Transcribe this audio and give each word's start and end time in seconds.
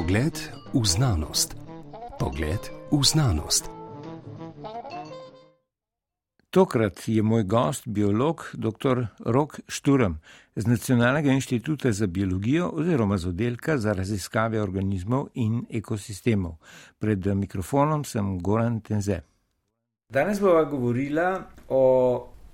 Pogled 0.00 0.32
v 0.72 0.86
znanost. 0.86 1.56
Pogled 2.18 2.70
v 2.90 3.04
znanost. 3.04 3.68
Tokrat 6.50 7.08
je 7.08 7.22
moj 7.22 7.44
gost 7.44 7.84
biolog 7.84 8.40
dr. 8.54 9.06
Rok 9.20 9.60
Šturm 9.68 10.14
z 10.56 10.66
Nacionalnega 10.66 11.32
inštituta 11.36 11.92
za 11.92 12.06
biologijo 12.06 12.70
oziroma 12.72 13.18
z 13.18 13.28
oddelka 13.28 13.76
za 13.78 13.92
raziskave 13.92 14.62
organizmov 14.62 15.28
in 15.34 15.66
ekosistemov. 15.70 16.56
Pred 16.98 17.26
mikrofonom 17.36 18.04
sem 18.04 18.38
Goran 18.38 18.80
Tenze. 18.80 19.20
Danes 20.08 20.40
bova 20.40 20.64
govorila 20.64 21.44
o 21.68 21.84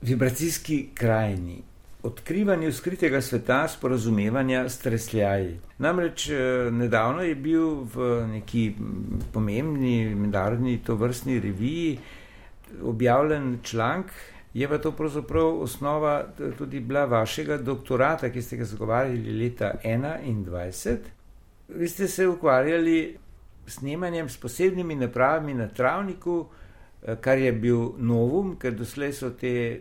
vibracijski 0.03 0.89
krajini, 0.95 1.63
odkrivanju 2.07 2.73
skritega 2.73 3.21
sveta 3.21 3.69
sporazumevanja 3.69 4.69
s 4.69 4.79
tresljaji. 4.79 5.57
Namreč 5.79 6.29
eh, 6.31 6.71
nedavno 6.71 7.23
je 7.23 7.35
bil 7.35 7.67
v 7.95 8.27
neki 8.31 8.75
pomembni 9.33 10.15
mednarodni 10.15 10.79
tovrstni 10.85 11.41
reviji 11.41 11.99
objavljen 12.83 13.59
članek, 13.63 14.13
je 14.55 14.69
pa 14.69 14.79
to 14.79 14.93
pravzaprav 14.93 15.61
osnova 15.63 16.27
tudi 16.59 16.81
bila 16.81 17.05
vašega 17.05 17.59
doktorata, 17.59 18.31
ki 18.31 18.43
ste 18.43 18.57
ga 18.57 18.65
zagovarjali 18.65 19.33
leta 19.43 19.73
2021. 19.85 20.97
Vi 21.69 21.89
ste 21.89 22.09
se 22.09 22.27
ukvarjali 22.29 23.17
s 23.67 23.75
snemanjem 23.75 24.29
s 24.29 24.37
posebnimi 24.37 24.95
napravami 24.95 25.55
na 25.55 25.69
travniku, 25.69 26.47
eh, 27.03 27.17
kar 27.21 27.39
je 27.39 27.53
bil 27.53 27.93
novum, 27.99 28.57
ker 28.57 28.73
doslej 28.73 29.13
so 29.13 29.31
te 29.31 29.81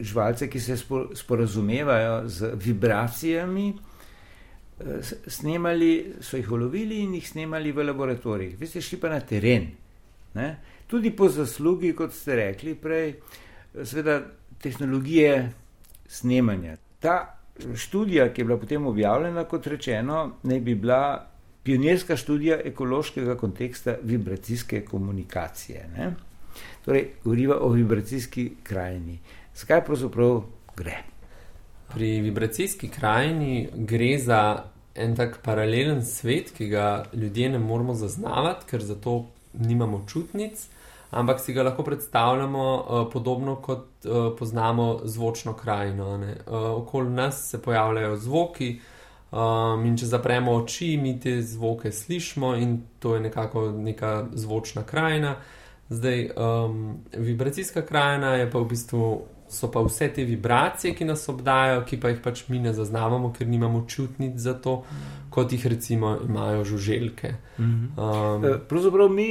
živalce, 0.00 0.50
ki 0.50 0.60
se 0.60 0.76
sporazumevajo 1.14 2.28
z 2.28 2.52
vibracijami, 2.54 3.68
eh, 4.80 4.84
snemali, 5.26 6.14
so 6.20 6.36
jih 6.36 6.52
ulovili 6.52 7.00
in 7.02 7.14
jih 7.14 7.28
snemali 7.28 7.72
v 7.72 7.84
laboratorijih. 7.84 8.58
Vi 8.60 8.66
ste 8.66 8.80
šli 8.80 9.00
pa 9.00 9.08
na 9.08 9.20
teren. 9.20 9.70
Ne? 10.34 10.56
Tudi 10.86 11.10
po 11.10 11.28
zaslugi, 11.28 11.94
kot 11.96 12.12
ste 12.14 12.36
rekli 12.36 12.74
prej, 12.74 13.14
seveda 13.84 14.20
tehnologije 14.62 15.52
snemanja. 16.08 16.76
Ta 17.00 17.38
študija, 17.74 18.32
ki 18.32 18.40
je 18.40 18.44
bila 18.44 18.58
potem 18.58 18.86
objavljena, 18.86 19.44
kot 19.44 19.66
rečeno, 19.66 20.36
ne 20.42 20.60
bi 20.60 20.74
bila 20.74 21.26
pionirska 21.62 22.16
študija 22.16 22.60
ekološkega 22.64 23.36
konteksta 23.36 23.96
vibracijske 24.02 24.84
komunikacije. 24.84 25.88
Ne? 25.96 26.12
Torej, 26.84 27.08
govoriva 27.24 27.58
o 27.60 27.68
vibracijski 27.68 28.50
krajini. 28.62 29.18
Zakaj 29.56 29.84
pravzaprav 29.84 30.42
gre? 30.76 30.96
Pri 31.88 32.20
vibracijski 32.20 32.88
krajini 32.88 33.68
gre 33.74 34.18
za 34.18 34.64
en 34.94 35.14
tak 35.16 35.38
paralelen 35.42 36.02
svet, 36.04 36.50
ki 36.52 36.68
ga 36.68 37.04
ljudje 37.12 37.48
ne 37.48 37.58
moramo 37.58 37.94
zaznavati, 37.94 38.66
ker 38.70 38.82
za 38.84 38.94
to 38.94 39.24
nimamo 39.54 40.02
čutnic, 40.08 40.66
ampak 41.10 41.40
si 41.40 41.52
ga 41.52 41.62
lahko 41.62 41.82
predstavljamo 41.82 42.64
uh, 42.74 43.06
podobno 43.12 43.54
kot 43.56 43.86
uh, 44.04 44.36
poznamo 44.38 45.00
zvočno 45.04 45.54
krajino. 45.56 46.14
Uh, 46.14 46.34
okoli 46.82 47.10
nas 47.10 47.50
se 47.50 47.62
pojavljajo 47.62 48.16
zvoki. 48.16 48.80
Um, 49.32 49.86
in 49.86 49.96
če 49.96 50.06
zapremo 50.06 50.52
oči, 50.52 50.96
mi 50.96 51.14
te 51.20 51.40
zvoke 51.42 51.92
slišimo, 51.92 52.54
in 52.56 52.82
to 52.98 53.14
je 53.14 53.20
nekako 53.20 53.70
neka 53.70 54.26
zvočna 54.32 54.82
krajina. 54.82 55.36
Zdaj, 55.88 56.30
um, 56.36 56.98
vibracijska 57.16 57.82
krajina 57.82 58.34
je 58.34 58.50
pa 58.50 58.58
v 58.58 58.68
bistvu 58.68 59.22
so 59.48 59.70
pa 59.70 59.80
vse 59.80 60.08
te 60.14 60.24
vibracije, 60.24 60.94
ki 60.94 61.04
nas 61.04 61.28
obdajajo, 61.28 61.84
ki 61.86 62.00
pa 62.00 62.10
jih 62.10 62.20
pač 62.24 62.44
mi 62.48 62.58
ne 62.62 62.72
zaznavamo, 62.74 63.32
ker 63.32 63.46
nimamo 63.46 63.84
čutnic 63.88 64.36
za 64.42 64.54
to, 64.54 64.82
kot 65.30 65.52
jih 65.52 65.66
recimo 65.66 66.16
imajo 66.24 66.64
žuželke. 66.64 67.34
Um, 67.58 68.44
Pravzaprav 68.68 69.08
mi, 69.08 69.28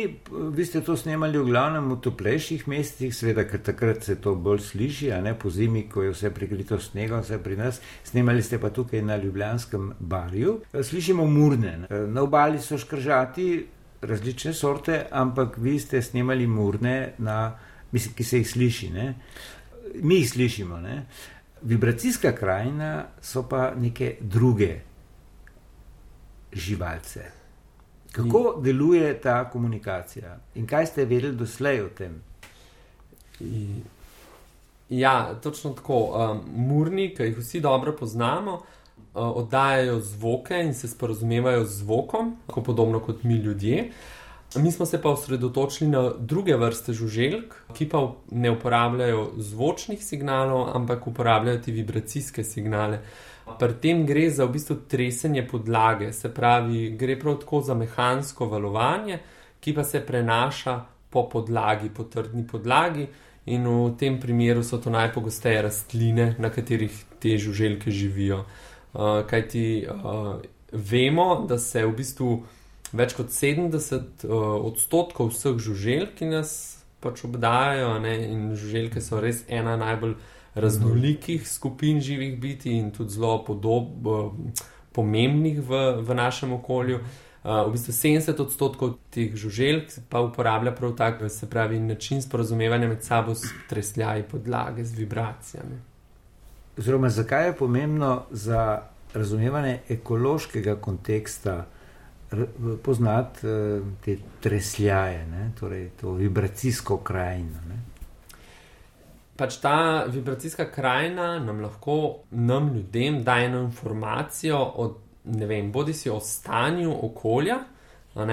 vi 0.54 0.66
ste 0.66 0.82
to 0.82 0.96
snemali 0.98 1.38
v 1.38 1.50
glavnem 1.50 1.92
v 1.92 2.00
toplejših 2.06 2.68
mestih, 2.72 3.14
seveda, 3.16 3.48
ker 3.50 3.64
takrat 3.66 4.04
se 4.04 4.16
to 4.22 4.36
bolj 4.36 4.64
sliši, 4.70 5.12
a 5.12 5.22
ne 5.22 5.36
po 5.40 5.50
zimi, 5.50 5.88
ko 5.90 6.06
je 6.06 6.14
vse 6.14 6.32
prikrito 6.34 6.80
snegom, 6.80 7.24
vse 7.26 7.42
pri 7.44 7.60
nas. 7.60 7.82
Snemali 8.04 8.44
ste 8.44 8.60
pa 8.62 8.70
tukaj 8.70 9.02
na 9.02 9.18
Ljubljanskem 9.18 9.94
barju. 10.00 10.60
Slišimo 10.74 11.26
murne. 11.26 11.78
Na 11.90 12.22
obali 12.22 12.62
so 12.62 12.78
škržati 12.78 13.66
različne 14.06 14.54
sorte, 14.54 15.06
ampak 15.12 15.58
vi 15.58 15.80
ste 15.80 16.02
snemali 16.02 16.48
murne, 16.48 17.14
na, 17.18 17.58
mislim, 17.92 18.14
ki 18.16 18.24
se 18.24 18.38
jih 18.38 18.50
sliši. 18.50 18.90
Ne? 18.94 19.14
Mi 19.94 20.16
jih 20.16 20.30
slišimo. 20.30 20.78
Ne? 20.78 21.06
Vibracijska 21.62 22.32
krajina 22.36 23.06
so 23.22 23.44
pa 23.50 23.72
neke 23.76 24.16
druge 24.20 24.80
živalce. 26.54 27.32
Kako 28.12 28.54
in, 28.58 28.64
deluje 28.64 29.22
ta 29.22 29.50
komunikacija 29.50 30.38
in 30.56 30.68
kaj 30.68 30.86
ste 30.86 31.06
vedeli 31.06 31.36
doslej 31.36 31.82
o 31.82 31.90
tem? 31.90 32.22
Ja, 34.90 35.34
točno 35.44 35.74
tako. 35.74 36.00
Um, 36.06 36.42
murni, 36.68 37.10
ki 37.16 37.24
jih 37.24 37.38
vsi 37.38 37.60
dobro 37.60 37.96
poznamo, 38.00 38.54
uh, 38.54 38.62
oddajajo 39.16 40.00
zvoke 40.00 40.62
in 40.64 40.74
se 40.74 40.88
sporozumevajo 40.88 41.66
z 41.66 41.78
zvokom, 41.78 42.36
tako 42.48 42.64
podobno 42.64 43.00
kot 43.00 43.24
mi 43.24 43.36
ljudje. 43.36 43.90
Uh, 43.90 44.25
Mi 44.56 44.72
smo 44.72 44.86
se 44.86 45.02
pa 45.02 45.10
osredotočili 45.10 45.90
na 45.90 46.10
druge 46.20 46.56
vrste 46.56 46.94
žuželk, 46.94 47.56
ki 47.74 47.90
pa 47.90 48.16
ne 48.32 48.52
uporabljajo 48.52 49.32
zvočnih 49.38 50.04
signalov, 50.04 50.70
ampak 50.76 51.08
uporabljajo 51.08 51.60
ti 51.60 51.72
vibracijske 51.72 52.44
signale. 52.44 53.02
Pri 53.60 53.74
tem 53.82 54.06
gre 54.06 54.30
za 54.30 54.46
v 54.46 54.56
bistvu 54.56 54.78
tresenje 54.88 55.48
podlage, 55.48 56.14
se 56.14 56.34
pravi, 56.34 56.90
gre 56.98 57.20
prav 57.20 57.40
tako 57.44 57.62
za 57.62 57.76
mehansko 57.76 58.48
valovanje, 58.50 59.20
ki 59.60 59.74
pa 59.76 59.84
se 59.84 60.02
prenaša 60.06 60.80
po 61.10 61.28
podlagi, 61.30 61.90
po 61.90 62.04
trdni 62.04 62.48
podlagi, 62.48 63.08
in 63.46 63.68
v 63.68 63.94
tem 64.00 64.20
primeru 64.20 64.64
so 64.64 64.78
to 64.78 64.90
najpogosteje 64.90 65.62
rastline, 65.62 66.36
na 66.40 66.50
katerih 66.50 66.94
te 67.20 67.38
žuželke 67.38 67.92
živijo. 67.92 68.46
Uh, 68.94 69.22
Kaj 69.28 69.48
ti 69.48 69.86
uh, 69.86 70.42
vemo, 70.72 71.46
da 71.50 71.58
se 71.58 71.86
v 71.86 71.94
bistvu 71.96 72.44
več 72.98 73.16
kot 73.18 73.34
70 73.34 74.26
uh, 74.26 74.36
odstotkov 74.66 75.34
vseh 75.34 75.60
žuželk, 75.62 76.16
ki 76.20 76.30
nas 76.32 76.54
pač 77.04 77.26
obdajajo, 77.28 77.98
ne? 78.04 78.16
in 78.32 78.48
žuželke 78.58 79.04
so 79.04 79.20
res 79.22 79.44
ena 79.48 79.76
najbolj 79.78 80.16
raznolikih 80.56 81.44
skupin 81.48 82.00
živih 82.02 82.40
biti 82.40 82.78
in 82.80 82.90
tudi 82.96 83.18
zelo 83.18 83.42
podob, 83.46 83.92
uh, 84.08 84.64
pomembnih 84.96 85.60
v, 85.60 85.86
v 86.02 86.18
našem 86.18 86.56
okolju. 86.56 87.02
Uh, 87.46 87.68
v 87.68 87.76
bistvu 87.76 87.94
70 87.94 88.40
odstotkov 88.42 88.96
teh 89.14 89.36
žuželk 89.38 89.92
pa 90.10 90.24
uporablja 90.26 90.74
prav 90.74 90.96
tak, 90.98 91.22
se 91.30 91.50
pravi, 91.50 91.80
način 91.80 92.22
sporozumevanja 92.22 92.88
med 92.90 93.04
sabo 93.04 93.36
s 93.36 93.52
tresljaji 93.70 94.24
podlage, 94.32 94.86
z 94.86 94.98
vibracijami. 94.98 95.78
Oziroma, 96.78 97.10
zakaj 97.10 97.46
je 97.46 97.56
pomembno 97.56 98.26
za 98.32 98.82
razumevanje 99.14 99.80
ekološkega 99.90 100.76
konteksta 100.76 101.66
poznati 102.84 103.48
uh, 103.48 103.88
te 104.06 104.18
tresljaje, 104.42 105.26
ne? 105.28 105.52
torej 105.60 105.90
to 106.02 106.12
vibracijsko 106.12 106.98
krajino. 106.98 107.60
Ne? 107.70 107.80
Pač 109.36 109.58
ta 109.60 110.06
vibracijska 110.08 110.70
krajina 110.72 111.40
nam 111.40 111.62
lahko, 111.62 112.20
nam 112.32 112.74
ljudem, 112.76 113.24
da 113.24 113.38
eno 113.44 113.60
informacijo 113.60 114.60
o, 114.76 114.90
ne 115.26 115.46
vem, 115.46 115.72
bodi 115.72 115.94
si 115.94 116.10
o 116.10 116.20
stanju 116.20 116.94
okolja, 117.06 117.60
uh, 118.16 118.28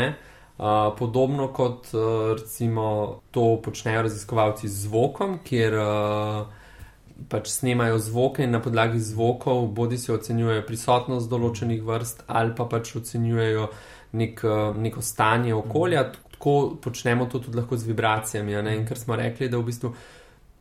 podobno 0.98 1.48
kot 1.52 1.90
uh, 1.94 2.32
recimo 2.38 3.20
to 3.30 3.60
počnejo 3.64 4.02
raziskovalci 4.02 4.68
z 4.68 4.86
zvokom, 4.86 5.38
kjer 5.44 5.74
uh, 5.74 6.61
pač 7.28 7.48
snemajo 7.48 7.98
zvoke 7.98 8.44
in 8.44 8.50
na 8.50 8.60
podlagi 8.60 9.00
zvokov 9.00 9.66
bodi 9.74 9.98
si 9.98 10.12
ocenjujejo 10.12 10.66
prisotnost 10.66 11.30
določenih 11.30 11.82
vrst 11.82 12.24
ali 12.26 12.54
pa 12.56 12.66
pač 12.68 12.96
ocenjujejo 13.00 13.68
nek, 14.12 14.44
eh, 14.44 14.80
neko 14.86 15.02
stanje 15.02 15.54
okolja. 15.54 16.10
Tako 16.12 16.78
počnemo 16.82 17.26
to 17.26 17.38
tudi 17.38 17.56
lahko 17.56 17.76
z 17.76 17.86
vibracijami. 17.86 18.52
In 18.74 18.86
ker 18.86 18.98
smo 18.98 19.16
rekli, 19.16 19.48
da 19.48 19.58
v 19.58 19.70
bistvu. 19.70 19.94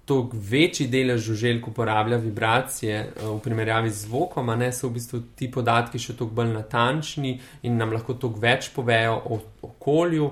To 0.05 0.29
večji 0.33 0.87
delež 0.89 1.21
žuželk 1.21 1.67
uporablja 1.67 2.17
vibracije 2.17 2.95
eh, 2.95 3.25
v 3.25 3.39
primerjavi 3.39 3.89
z 3.89 4.07
zvokom, 4.07 4.49
a 4.49 4.55
ne 4.55 4.71
so 4.71 4.89
v 4.89 4.97
bistvu 4.97 5.21
ti 5.35 5.51
podatki 5.51 5.99
še 5.99 6.17
toliko 6.17 6.35
bolj 6.35 6.53
natančni 6.53 7.39
in 7.63 7.77
nam 7.77 7.93
lahko 7.93 8.13
toliko 8.13 8.41
več 8.41 8.71
povejo 8.75 9.21
o 9.25 9.39
okolju 9.61 10.31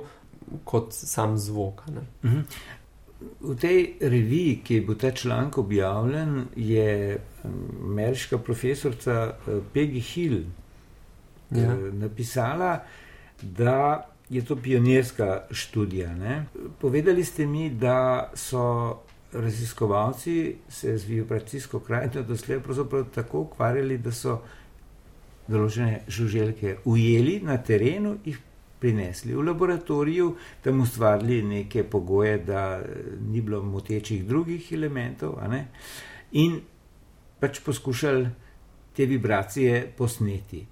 kot 0.66 0.94
sam 0.94 1.38
zvok. 1.38 1.83
Uh 1.88 1.94
mhm. 1.95 2.38
-huh. 2.38 2.44
V 3.39 3.56
tej 3.56 3.95
reviji, 4.01 4.59
ki 4.63 4.81
bil 4.83 4.97
ta 5.00 5.12
članek 5.12 5.57
objavljen, 5.57 6.45
je 6.56 7.19
ameriška 7.83 8.38
profesorica 8.38 9.33
eh, 9.47 9.59
Peggy 9.74 10.01
Hill 10.13 10.44
ja. 11.51 11.71
Eh, 11.74 11.91
napisala, 11.94 12.83
da 13.41 14.09
je 14.30 14.45
to 14.45 14.56
pionirska 14.56 15.47
študija. 15.51 16.15
Ne? 16.15 16.45
Povedali 16.81 17.24
ste 17.24 17.45
mi, 17.45 17.69
da 17.69 18.30
so 18.33 19.00
raziskovalci 19.33 20.56
se 20.69 20.97
z 20.97 21.06
vibracijsko 21.06 21.80
krajino 21.80 22.24
doslej 22.24 22.59
tako 23.15 23.39
ukvarjali, 23.39 23.97
da 23.97 24.12
so 24.12 24.42
določene 25.50 26.03
žuželke 26.07 26.77
ujeli 26.85 27.39
na 27.44 27.57
terenu, 27.57 28.18
jih 28.25 28.38
prinesli 28.79 29.35
v 29.35 29.43
laboratoriju, 29.43 30.35
tam 30.63 30.81
ustvarili 30.81 31.41
neke 31.43 31.83
pogoje, 31.83 32.37
da 32.37 32.81
ni 33.21 33.41
bilo 33.41 33.63
motečih 33.63 34.25
drugih 34.25 34.71
elementov, 34.73 35.39
in 36.31 36.59
pač 37.39 37.59
poskušali 37.65 38.27
te 38.95 39.05
vibracije 39.05 39.93
posneti. 39.97 40.65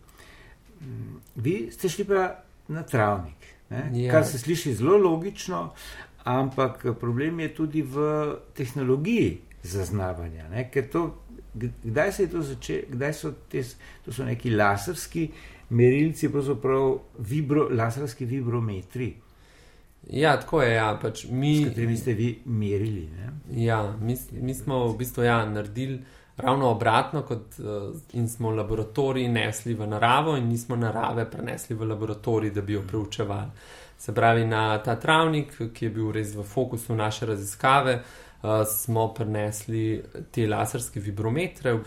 Vi 1.36 1.70
ste 1.72 1.90
šli 1.90 2.06
pa 2.06 2.44
na 2.68 2.84
travnik, 2.84 3.48
ja. 3.70 4.12
kar 4.12 4.26
se 4.26 4.40
sliši 4.40 4.74
zelo 4.74 4.98
logično, 4.98 5.74
ampak 6.24 6.86
problem 7.00 7.40
je 7.40 7.54
tudi 7.56 7.82
v 7.82 8.36
tehnologiji 8.54 9.38
zaznavanja. 9.64 10.50
Ne? 10.50 10.68
Ker 10.72 10.90
to, 10.92 11.24
kdaj 11.84 12.12
se 12.12 12.24
je 12.24 12.30
to 12.30 12.42
začelo, 12.42 12.82
kdaj 12.90 13.14
so 13.14 13.32
te, 13.52 13.64
to 14.06 14.14
so 14.14 14.26
neki 14.26 14.52
laserski 14.56 15.30
merilci, 15.70 16.32
pravzaprav 16.32 17.00
vibro, 17.20 17.68
laserski 17.72 18.26
vibrometri. 18.26 19.14
Ja, 20.10 20.40
tako 20.40 20.62
je. 20.62 20.76
Ja, 20.76 20.92
pač 21.02 21.26
mi, 21.30 21.58
s 21.62 21.68
katerimi 21.68 21.98
ste 21.98 22.14
vi 22.14 22.30
merili. 22.46 23.10
Ne? 23.12 23.32
Ja, 23.64 23.82
mi, 24.02 24.16
mi 24.32 24.54
smo 24.54 24.86
v 24.88 24.98
bistvu 24.98 25.24
ja, 25.24 25.46
naredili 25.46 26.00
ravno 26.38 26.70
obratno, 26.70 27.22
kot, 27.22 27.60
uh, 27.60 27.96
in 28.14 28.30
smo 28.30 28.52
laboratorij 28.52 29.28
nesli 29.28 29.74
v 29.74 29.88
naravo, 29.88 30.38
in 30.38 30.48
nismo 30.48 30.76
narave 30.76 31.26
prenesli 31.30 31.76
v 31.76 31.88
laboratorij, 31.90 32.52
da 32.52 32.62
bi 32.62 32.74
jo 32.74 32.84
preučevali. 32.88 33.52
Se 33.98 34.14
pravi, 34.14 34.46
na 34.46 34.78
ta 34.78 34.96
travnik, 34.96 35.56
ki 35.74 35.86
je 35.86 35.90
bil 35.92 36.12
res 36.14 36.36
v 36.36 36.46
fokusu 36.46 36.96
naše 36.96 37.26
raziskave, 37.26 37.98
uh, 37.98 38.62
smo 38.70 39.10
prenesli 39.14 40.04
te 40.32 40.48
laserske 40.48 41.00
vibrometre. 41.00 41.80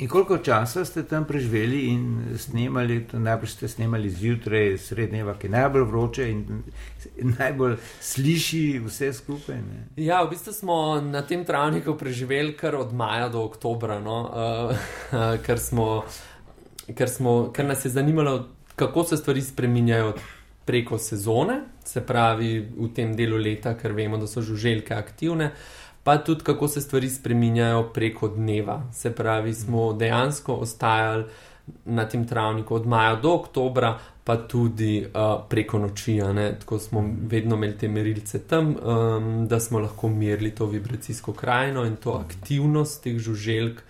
In 0.00 0.08
koliko 0.08 0.38
časa 0.38 0.84
ste 0.84 1.02
tam 1.04 1.26
preživeli 1.28 1.80
in 1.92 2.36
snemali, 2.38 3.02
najprej 3.12 3.48
ste 3.48 3.68
snemali 3.68 4.10
zjutraj, 4.10 4.78
srednjeva, 4.78 5.34
ki 5.36 5.46
je 5.46 5.50
najbolj 5.52 5.82
vroče 5.84 6.28
in 6.30 6.62
najbolj 7.36 7.74
sliši 8.00 8.80
vse 8.86 9.12
skupaj? 9.12 9.58
Ne? 9.60 9.82
Ja, 10.00 10.22
v 10.24 10.30
bistvu 10.30 10.54
smo 10.56 10.76
na 11.04 11.20
tem 11.22 11.44
travniku 11.44 11.98
preživeli 12.00 12.56
kar 12.56 12.78
od 12.80 12.94
maja 12.96 13.28
do 13.28 13.42
oktobra, 13.44 13.98
no? 14.00 14.22
uh, 14.32 15.36
ker, 15.44 15.60
smo, 15.60 15.90
ker, 16.96 17.08
smo, 17.08 17.34
ker 17.52 17.68
nas 17.68 17.84
je 17.84 17.92
zanimalo, 17.92 18.48
kako 18.80 19.04
se 19.04 19.20
stvari 19.20 19.42
spreminjajo 19.44 20.14
preko 20.64 20.96
sezone, 20.98 21.60
se 21.84 22.00
pravi 22.00 22.54
v 22.72 22.88
tem 22.96 23.12
delu 23.16 23.36
leta, 23.36 23.76
ker 23.76 23.92
vemo, 23.92 24.16
da 24.16 24.24
so 24.30 24.40
žuželke 24.40 24.96
aktivne. 24.96 25.52
Uh, 25.52 25.80
pa 26.04 26.18
tudi 26.18 26.44
kako 26.44 26.68
se 26.68 26.80
stvari 26.80 27.10
spreminjajo 27.10 27.82
preko 27.92 28.28
dneva. 28.28 28.82
Se 28.92 29.12
pravi, 29.14 29.54
smo 29.54 29.92
dejansko 29.92 30.54
ostajali 30.54 31.24
na 31.84 32.08
tem 32.08 32.26
travniku 32.26 32.74
od 32.74 32.86
maja 32.86 33.16
do 33.16 33.32
oktobra, 33.34 33.98
pa 34.24 34.36
tudi 34.36 35.06
uh, 35.06 35.42
preko 35.48 35.78
noči. 35.78 36.18
Tako 36.60 36.78
smo 36.78 37.04
vedno 37.26 37.56
imeli 37.56 37.78
te 37.78 37.88
merilce 37.88 38.38
tam, 38.38 38.76
um, 38.82 39.48
da 39.48 39.60
smo 39.60 39.78
lahko 39.78 40.08
merili 40.08 40.50
to 40.50 40.66
vibracijsko 40.66 41.32
krajino 41.32 41.84
in 41.84 41.96
to 41.96 42.12
aktivnost 42.12 43.02
teh 43.02 43.18
žuželk, 43.18 43.82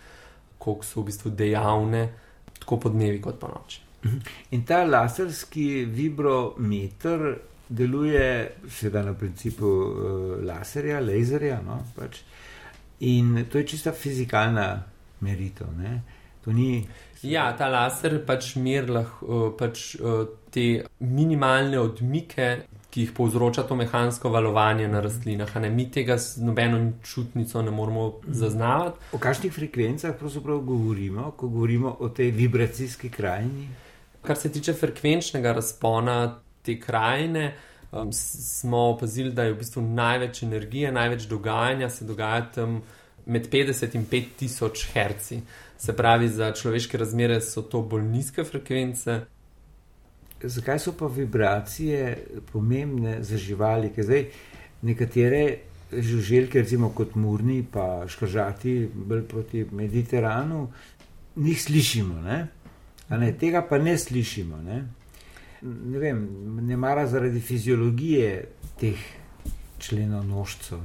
koliko 0.59 0.85
so 0.85 1.01
v 1.01 1.05
bistvu 1.05 1.31
dejavne, 1.31 2.09
tako 2.59 2.81
po 2.81 2.89
dnevi 2.89 3.21
kot 3.21 3.39
po 3.41 3.49
noči. 3.49 3.81
In 4.51 4.65
ta 4.65 4.85
laserski 4.85 5.85
vibrometer 5.85 7.37
deluje 7.70 8.50
seveda 8.69 9.02
na 9.06 9.14
principu 9.14 9.67
uh, 9.67 10.44
laserja, 10.44 11.00
laserja. 11.00 11.61
No, 11.67 11.81
pač. 11.96 12.22
In 13.00 13.46
to 13.50 13.58
je 13.58 13.67
čista 13.67 13.93
fizikalna 13.93 14.82
meritev. 15.20 15.70
Ni... 16.46 16.87
Ja, 17.22 17.50
ta 17.56 17.69
laser 17.69 18.19
pač 18.26 18.55
meri 18.56 18.96
uh, 18.96 19.50
pač, 19.56 19.94
uh, 20.00 20.25
te 20.52 20.67
minimalne 21.05 21.78
odmike, 21.81 22.49
ki 22.90 23.05
jih 23.05 23.12
povzroča 23.14 23.62
to 23.69 23.76
mehansko 23.78 24.32
valovanje 24.34 24.88
na 24.90 25.00
rastlinah. 25.05 25.52
Ne? 25.62 25.70
Mi 25.70 25.87
tega 25.93 26.19
z 26.19 26.43
nobeno 26.43 26.81
čutnico 27.06 27.62
ne 27.62 27.70
moremo 27.70 28.06
zaznavati. 28.26 29.12
O 29.14 29.20
kakšnih 29.23 29.52
frekvencah 29.55 30.16
pravzaprav 30.19 30.64
govorimo, 30.66 31.31
ko 31.37 31.49
govorimo 31.49 31.94
o 32.00 32.08
tej 32.08 32.32
vibracijski 32.34 33.11
krajini? 33.11 33.69
Kar 34.26 34.37
se 34.37 34.52
tiče 34.52 34.75
frekvenčnega 34.75 35.52
razpona, 35.52 36.40
te 36.62 36.81
krajine, 36.81 37.55
um, 37.93 38.12
smo 38.12 38.79
opazili, 38.79 39.33
da 39.33 39.45
je 39.45 39.53
v 39.53 39.59
bistvu 39.59 39.83
največ 39.83 40.43
energije, 40.43 40.93
največ 40.93 41.27
dogajanja 41.31 41.91
se 41.91 42.05
dogaja 42.05 42.47
tam 42.55 42.83
med 43.27 43.49
50 43.51 43.95
in 43.95 44.07
5000 44.07 44.87
Hz. 44.93 45.41
Se 45.79 45.97
pravi, 45.97 46.29
za 46.29 46.53
človeške 46.53 46.99
razmere 46.99 47.41
so 47.41 47.62
to 47.62 47.83
bolj 47.83 48.05
nizke 48.05 48.45
frekvence. 48.45 49.21
Zakaj 50.43 50.79
so 50.79 50.93
pa 50.93 51.07
vibracije 51.07 52.17
pomembne 52.53 53.23
za 53.25 53.37
živali? 53.37 53.93
Ker 53.95 54.05
zdaj 54.05 54.25
nekatere 54.83 55.43
žuželke, 55.93 56.62
recimo 56.62 56.91
kot 56.95 57.15
Murni, 57.15 57.65
pa 57.73 58.05
škržati 58.09 58.89
bolj 58.95 59.25
proti 59.29 59.67
Mediteranu, 59.73 60.69
njih 61.37 61.62
slišimo, 61.62 62.21
ne? 62.23 62.47
Ne, 63.11 63.33
tega 63.39 63.62
pa 63.62 63.79
ne 63.79 63.99
slišimo. 63.99 64.57
Ne? 64.62 64.85
Ne 65.62 65.99
vem, 65.99 66.29
ne 66.67 66.77
mara 66.77 67.07
zaradi 67.07 67.41
fiziologije 67.41 68.49
teh 68.81 68.99
členov 69.79 70.25
nožcev. 70.27 70.79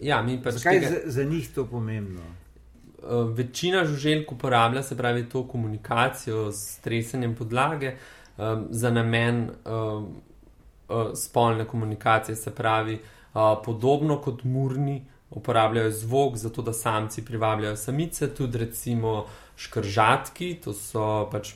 Ja, 0.00 0.22
mi 0.22 0.42
pa 0.42 0.50
Zakaj 0.50 0.80
tega... 0.80 0.90
za, 0.90 0.96
za 1.04 1.24
njih 1.24 1.48
to 1.54 1.66
pomembno? 1.66 2.20
Uh, 2.22 3.36
večina 3.36 3.84
žuželk 3.84 4.32
uporablja 4.32 4.82
se 4.82 4.96
pravi 4.96 5.28
to 5.28 5.48
komunikacijo 5.48 6.52
s 6.52 6.78
tresenjem 6.78 7.34
podlage 7.34 7.92
um, 8.36 8.66
za 8.70 8.90
namen 8.90 9.42
uh, 9.42 10.02
uh, 10.02 11.12
spolne 11.14 11.64
komunikacije, 11.64 12.36
se 12.36 12.54
pravi 12.54 12.94
uh, 12.94 13.40
podobno 13.64 14.20
kot 14.20 14.44
murni 14.44 15.04
uporabljajo 15.30 15.90
zvok, 15.90 16.36
zato 16.36 16.62
da 16.62 16.72
samci 16.72 17.24
privabljajo 17.24 17.76
samice, 17.76 18.34
tudi 18.34 18.58
recimo 18.58 19.26
škržatki, 19.56 20.54
to 20.64 20.72
so 20.72 21.28
pač 21.32 21.54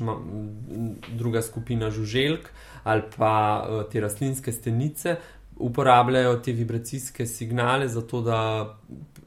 druga 1.12 1.43
skupina 1.43 1.91
žuželk 1.91 2.49
ali 2.85 3.02
pa 3.17 3.35
uh, 3.61 3.82
te 3.93 4.00
rastlinske 4.00 4.52
stenice. 4.52 5.17
Uporabljajo 5.61 6.38
te 6.41 6.52
vibracijske 6.56 7.26
signale, 7.26 7.88
zato 7.88 8.22
da 8.24 8.41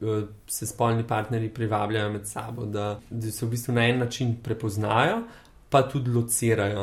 uh, 0.00 0.24
se 0.46 0.66
spolni 0.66 1.06
partnerji 1.06 1.52
privabljajo 1.54 2.10
med 2.12 2.26
sabo, 2.26 2.66
da, 2.66 2.98
da 3.10 3.30
se 3.30 3.46
v 3.46 3.50
bistvu 3.50 3.74
na 3.74 3.86
en 3.86 3.98
način 3.98 4.34
prepoznajo, 4.42 5.22
pa 5.70 5.82
tudi 5.88 6.10
locirajo. 6.10 6.82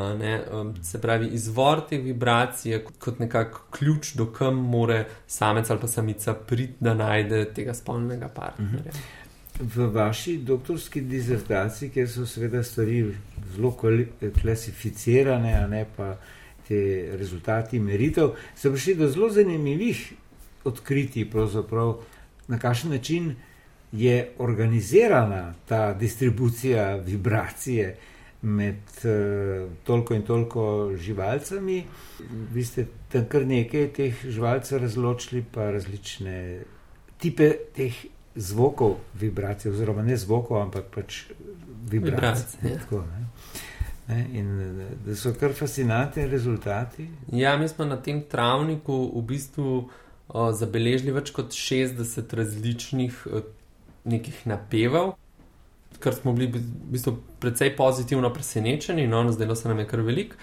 Um, 0.61 0.75
se 0.83 1.01
pravi, 1.01 1.27
izvor 1.35 1.83
te 1.89 1.97
vibracije 1.97 2.85
kot, 2.85 3.19
nekakšen 3.19 3.67
ključ, 3.71 4.13
do 4.15 4.31
kam 4.31 4.55
more 4.55 5.05
samec 5.27 5.69
ali 5.69 5.79
pa 5.79 5.87
samica 5.87 6.33
priti, 6.33 6.79
da 6.79 6.93
najde 6.93 7.45
tega 7.53 7.73
spolnega 7.73 8.27
partnerja. 8.27 8.95
V 9.61 9.87
vaši 9.93 10.37
doktorski 10.37 11.01
disertaciji, 11.01 11.89
kjer 11.89 12.09
so 12.09 12.25
seveda 12.25 12.63
stvari 12.63 13.03
zelo 13.53 13.75
klasificirane, 14.41 15.53
a 15.53 15.67
ne 15.67 15.85
pa 15.97 16.15
te 16.67 17.11
rezultati 17.17 17.79
meritev, 17.79 18.33
so 18.57 18.71
prišli 18.71 18.95
do 18.95 19.09
zelo 19.09 19.29
zanimivih 19.29 20.13
odkritij, 20.63 21.27
na 22.47 22.59
kakšen 22.59 22.89
način 22.89 23.35
je 23.91 24.29
organizirana 24.37 25.53
ta 25.67 25.93
distribucija 25.93 26.95
vibracije 26.95 27.95
med 28.41 28.75
uh, 29.03 29.71
toliko 29.83 30.13
in 30.13 30.21
toliko 30.21 30.91
živalcami. 30.97 31.83
Vi 32.53 32.63
ste 32.65 32.85
tam 33.11 33.25
kar 33.29 33.45
nekaj 33.45 33.87
teh 33.93 34.25
živalcev 34.25 34.81
razločili, 34.81 35.43
pa 35.53 35.71
različne 35.71 36.63
tipe 37.19 37.51
teh 37.75 37.93
zvokov, 38.35 38.97
vibracij, 39.13 39.71
oziroma 39.71 40.03
ne 40.03 40.17
zvokov, 40.17 40.61
ampak 40.61 40.91
pač 40.93 41.23
vibracij. 41.89 42.59
vibracij 42.61 42.71
ja. 42.71 42.77
tako, 42.83 43.03
ne, 44.07 44.21
in 44.33 44.51
da 45.05 45.15
so 45.15 45.33
kar 45.39 45.53
fascinantni 45.53 46.27
rezultati. 46.27 47.09
Ja, 47.31 47.57
mi 47.57 47.67
smo 47.67 47.85
na 47.85 47.97
tem 48.01 48.23
travniku 48.23 49.03
v 49.15 49.25
bistvu 49.33 49.89
o, 50.27 50.51
zabeležili 50.51 51.11
več 51.15 51.33
kot 51.35 51.51
60 51.55 52.35
različnih 52.35 53.25
o, 53.27 53.43
nekih 54.03 54.45
napevov 54.49 55.15
kar 56.01 56.15
smo 56.15 56.33
bili 56.33 56.47
v 56.47 56.61
bistvu 56.91 57.15
precej 57.39 57.75
pozitivno 57.77 58.33
presenečeni, 58.33 59.07
no, 59.07 59.31
zdelo 59.31 59.55
se 59.55 59.67
nam 59.67 59.79
je 59.79 59.87
kar 59.87 60.01
velik. 60.01 60.35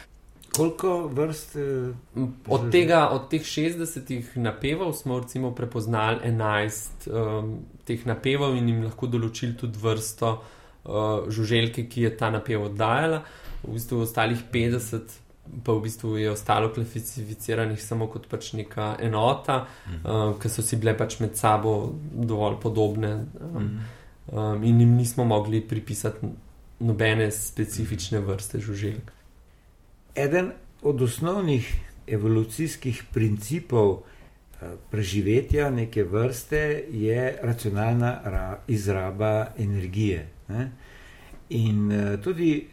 Koliko 0.58 0.94
vrst? 1.14 1.56
Eh, 1.56 2.24
od, 2.46 2.68
tega, 2.74 3.08
od 3.14 3.28
teh 3.32 3.42
60 3.42 4.36
napevov 4.42 4.92
smo 4.98 5.20
recimo 5.22 5.54
prepoznali 5.54 6.20
11 6.26 7.08
um, 7.08 7.52
teh 7.88 8.06
napevov 8.06 8.56
in 8.58 8.68
jim 8.68 8.82
lahko 8.84 9.06
določili 9.06 9.56
tudi 9.56 9.80
vrsto 9.82 10.34
uh, 10.34 11.30
žuželke, 11.30 11.86
ki 11.88 12.08
je 12.08 12.16
ta 12.16 12.32
napev 12.34 12.68
oddajala. 12.68 13.22
V 13.62 13.78
bistvu 13.78 14.02
ostalih 14.04 14.42
50 14.52 15.16
pa 15.64 15.72
v 15.72 15.80
bistvu 15.86 16.18
je 16.20 16.30
ostalo 16.30 16.68
klasificiranih 16.74 17.80
samo 17.80 18.10
kot 18.12 18.26
pač 18.28 18.50
neka 18.52 18.96
enota, 19.00 19.62
mhm. 19.86 20.02
uh, 20.04 20.34
ki 20.40 20.50
so 20.52 20.66
si 20.66 20.76
bile 20.76 20.92
pač 20.98 21.20
med 21.22 21.38
sabo 21.40 21.94
dovolj 22.12 22.60
podobne. 22.60 23.14
Um, 23.40 23.54
mhm 23.54 23.94
um, 24.32 24.64
in 24.64 24.80
jim 24.80 24.96
nismo 24.96 25.24
mogli 25.24 25.60
pripisati 25.68 26.26
nobene 26.80 27.30
specifične 27.30 28.20
vrste 28.20 28.60
žuželk. 28.60 29.12
Eden 30.18 30.52
od 30.82 31.02
osnovnih 31.02 31.68
evolucijskih 32.06 33.02
principov 33.14 33.98
eh, 33.98 34.66
preživetja 34.90 35.70
neke 35.70 36.04
vrste 36.04 36.84
je 36.90 37.38
racionalna 37.42 38.58
izraba 38.68 39.46
energije. 39.58 40.28
Ne? 40.48 40.70
In 41.50 41.92
eh, 41.92 42.16
tudi 42.22 42.66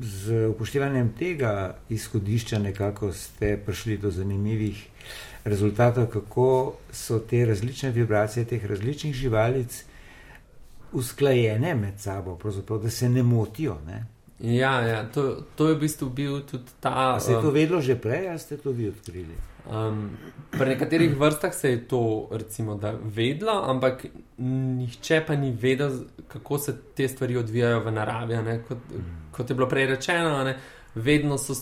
z 0.00 0.48
upoštevanjem 0.48 1.12
tega 1.18 1.76
izhodišča, 1.88 2.58
nekako 2.58 3.12
ste 3.12 3.56
prišli 3.66 3.98
do 3.98 4.10
zanimivih 4.10 4.86
rezultatov, 5.44 6.06
kako 6.06 6.76
so 6.92 7.18
te 7.18 7.44
različne 7.46 7.90
vibracije 7.90 8.44
teh 8.44 8.64
različnih 8.64 9.14
živalic 9.14 9.84
usklajene 10.92 11.74
med 11.74 12.00
sabo, 12.00 12.38
da 12.82 12.90
se 12.90 13.08
ne 13.08 13.22
motijo. 13.22 13.76
Ne? 13.86 14.15
Ja, 14.40 14.80
ja 14.80 15.04
to, 15.08 15.42
to 15.56 15.68
je 15.68 15.74
v 15.74 15.80
bistvu 15.80 16.10
bil 16.10 16.40
tudi 16.40 16.72
ta. 16.80 17.16
A 17.16 17.20
se 17.20 17.32
je 17.32 17.40
to 17.40 17.48
um, 17.48 17.54
vedelo 17.54 17.80
že 17.80 17.96
prej, 17.96 18.28
ali 18.28 18.38
ste 18.38 18.56
to 18.56 18.72
vi 18.72 18.88
odkrili? 18.88 19.36
Um, 19.66 20.10
pri 20.50 20.68
nekaterih 20.68 21.16
vrstah 21.16 21.54
se 21.54 21.70
je 21.70 21.88
to 21.88 22.28
recimo, 22.30 22.80
vedlo, 23.02 23.64
ampak 23.64 24.06
nihče 24.38 25.24
pa 25.26 25.34
ni 25.34 25.50
vedel, 25.52 26.04
kako 26.28 26.58
se 26.58 26.76
te 26.94 27.08
stvari 27.08 27.36
odvijajo 27.36 27.80
v 27.80 27.92
naravi. 27.92 28.36
Kot, 28.68 28.78
kot 29.32 29.50
je 29.50 29.56
bilo 29.56 29.68
prej 29.68 29.86
rečeno, 29.86 30.44
ne? 30.44 30.58
vedno 30.96 31.36
so, 31.38 31.52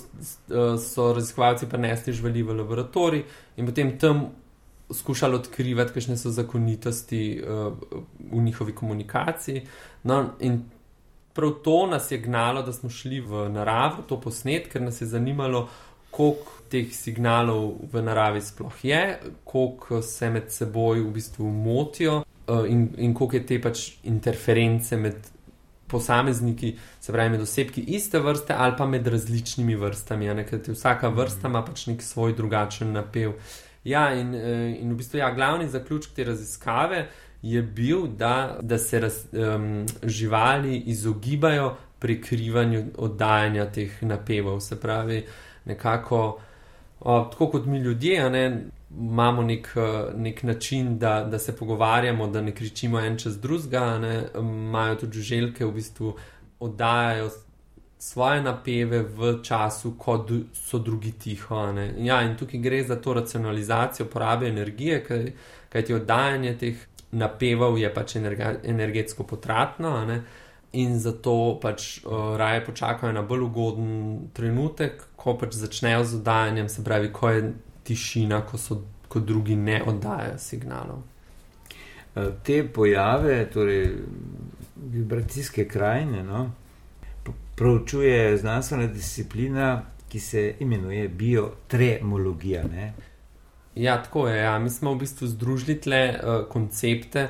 so 0.78 1.12
raziskovalci 1.12 1.66
prenesli 1.66 2.12
živali 2.12 2.42
v 2.42 2.54
laboratorij 2.54 3.24
in 3.56 3.66
potem 3.66 3.98
tam 3.98 4.28
skušali 4.90 5.34
odkrivati, 5.34 5.92
kakšne 5.92 6.16
so 6.16 6.30
zakonitosti 6.30 7.42
uh, 7.42 7.72
v 8.30 8.42
njihovi 8.42 8.74
komunikaciji. 8.74 9.66
No, 10.04 10.36
in 10.40 10.62
prav 11.34 11.50
to 11.64 11.86
nas 11.86 12.10
je 12.10 12.18
gnalo, 12.18 12.62
da 12.62 12.72
smo 12.72 12.90
šli 12.90 13.20
v 13.20 13.48
naravo 13.50 14.02
to 14.08 14.20
posnet, 14.20 14.68
ker 14.72 14.82
nas 14.82 15.00
je 15.00 15.06
zanimalo, 15.06 15.68
koliko 16.10 16.52
teh 16.70 16.92
signalov 16.94 17.74
v 17.92 18.02
naravi 18.02 18.40
sploh 18.42 18.84
je, 18.84 19.02
koliko 19.44 20.02
se 20.02 20.30
med 20.30 20.52
seboj 20.52 21.02
v 21.02 21.10
bistvu 21.14 21.50
motijo 21.50 22.22
uh, 22.22 22.64
in, 22.70 22.88
in 22.96 23.14
koliko 23.14 23.36
je 23.36 23.46
te 23.46 23.60
pač 23.62 23.88
interference 24.02 24.96
med 24.96 25.26
posamezniki, 25.90 26.74
se 27.00 27.12
pravi 27.12 27.34
med 27.34 27.42
osebki 27.42 27.82
iste 27.98 28.18
vrste 28.18 28.54
ali 28.56 28.74
pa 28.78 28.86
med 28.86 29.06
različnimi 29.06 29.76
vrstami. 29.76 30.30
Ker 30.48 30.62
vsaka 30.70 31.10
vrsta 31.14 31.50
ima 31.50 31.64
pač 31.66 31.86
nek 31.90 32.02
svoj 32.02 32.34
drugačen 32.38 32.94
napev. 32.94 33.34
Ja, 33.84 34.06
in, 34.16 34.34
eh, 34.34 34.78
in 34.80 34.94
v 34.94 34.96
bistvu 34.96 35.18
ja, 35.18 35.28
glavni 35.34 35.68
zaključek 35.68 36.14
te 36.16 36.24
raziskave 36.24 36.96
je 36.96 37.08
bil, 37.62 38.06
da, 38.06 38.58
da 38.62 38.78
se 38.78 39.00
raz, 39.00 39.24
um, 39.32 39.86
živali 40.02 40.76
izogibajo 40.76 41.76
prikrivanju 41.98 42.84
oddajanja 42.98 43.66
teh 43.72 44.02
napevov. 44.02 44.60
Se 44.60 44.80
pravi, 44.80 45.24
nekako, 45.64 46.38
o, 47.00 47.24
tako 47.32 47.48
kot 47.50 47.66
mi 47.66 47.78
ljudje, 47.78 48.30
ne, 48.30 48.44
imamo 48.98 49.42
nek, 49.42 49.68
nek 50.16 50.42
način, 50.42 50.98
da, 50.98 51.24
da 51.24 51.38
se 51.38 51.56
pogovarjamo, 51.56 52.26
da 52.26 52.40
ne 52.40 52.52
kričimo 52.54 53.00
en 53.00 53.18
čez 53.18 53.40
drugega, 53.40 54.00
imajo 54.38 54.96
tudi 54.96 55.20
želke, 55.20 55.64
v 55.64 55.72
bistvu 55.72 56.16
oddajajo 56.60 57.30
svoje 57.98 58.42
napeve 58.42 59.02
v 59.02 59.38
času, 59.42 59.94
ko 59.98 60.26
so 60.52 60.78
drugi 60.78 61.12
tiho. 61.12 61.66
Ja, 61.98 62.22
in 62.22 62.36
tukaj 62.36 62.60
gre 62.60 62.82
za 62.84 62.96
to 63.00 63.14
racionalizacijo 63.14 64.06
porabe 64.06 64.48
energije, 64.48 65.04
kaj, 65.04 65.30
kaj 65.68 65.84
ti 65.84 65.94
oddajanje 65.94 66.58
teh 66.58 66.82
napevov 67.14 67.78
je 67.78 67.90
pač 67.94 68.16
energa, 68.20 68.54
energetsko 68.64 69.26
potratno. 69.26 69.94
In 70.74 70.98
zato 70.98 71.58
pač 71.62 72.00
uh, 72.02 72.34
raje 72.36 72.64
počakajo 72.66 73.12
na 73.14 73.22
bolj 73.22 73.46
ugoden 73.46 73.94
trenutek, 74.34 75.06
ko 75.16 75.36
pač 75.38 75.54
začnejo 75.60 76.02
z 76.04 76.18
oddajanjem, 76.18 76.68
se 76.68 76.84
pravi, 76.84 77.12
ko 77.14 77.30
je 77.30 77.46
tišina, 77.86 78.42
ko, 78.48 78.58
so, 78.58 78.80
ko 79.08 79.22
drugi 79.22 79.56
ne 79.56 79.82
oddajajo 79.86 80.38
signalov. 80.42 81.02
Te 82.46 82.60
pojave, 82.70 83.40
torej 83.50 83.88
vibracijske 84.76 85.64
krajine, 85.68 86.22
no, 86.22 86.44
proučuje 87.56 88.36
znanstvena 88.38 88.86
disciplina, 88.86 89.82
ki 90.08 90.20
se 90.20 90.54
imenuje 90.60 91.08
biotremologija. 91.08 92.62
Ne? 92.70 92.92
Ja, 93.74 94.02
tako 94.02 94.28
je. 94.28 94.42
Ja. 94.42 94.58
Mi 94.58 94.70
smo 94.70 94.94
v 94.94 94.98
bistvu 95.02 95.26
združili 95.26 95.80
tle 95.80 96.02
uh, 96.14 96.44
koncepte, 96.48 97.28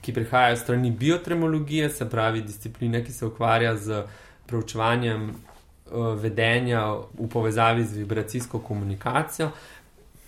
ki 0.00 0.12
prihajajo 0.12 0.56
strani 0.56 0.90
biotremologije, 0.90 1.90
se 1.90 2.08
pravi 2.10 2.42
discipline, 2.42 3.04
ki 3.04 3.12
se 3.12 3.26
ukvarja 3.26 3.76
z 3.76 4.02
preučevanjem 4.46 5.30
uh, 5.30 6.12
vedenja 6.20 6.84
v 6.92 7.28
povezavi 7.32 7.84
z 7.84 7.96
vibracijsko 8.02 8.58
komunikacijo. 8.58 9.50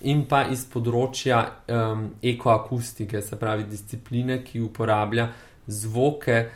In 0.03 0.25
pa 0.25 0.47
iz 0.49 0.65
področja 0.65 1.43
um, 1.69 2.07
ekoakustike, 2.25 3.21
se 3.21 3.37
pravi 3.37 3.67
discipline, 3.69 4.39
ki 4.45 4.63
uporablja 4.65 5.29
zvoke, 5.67 6.47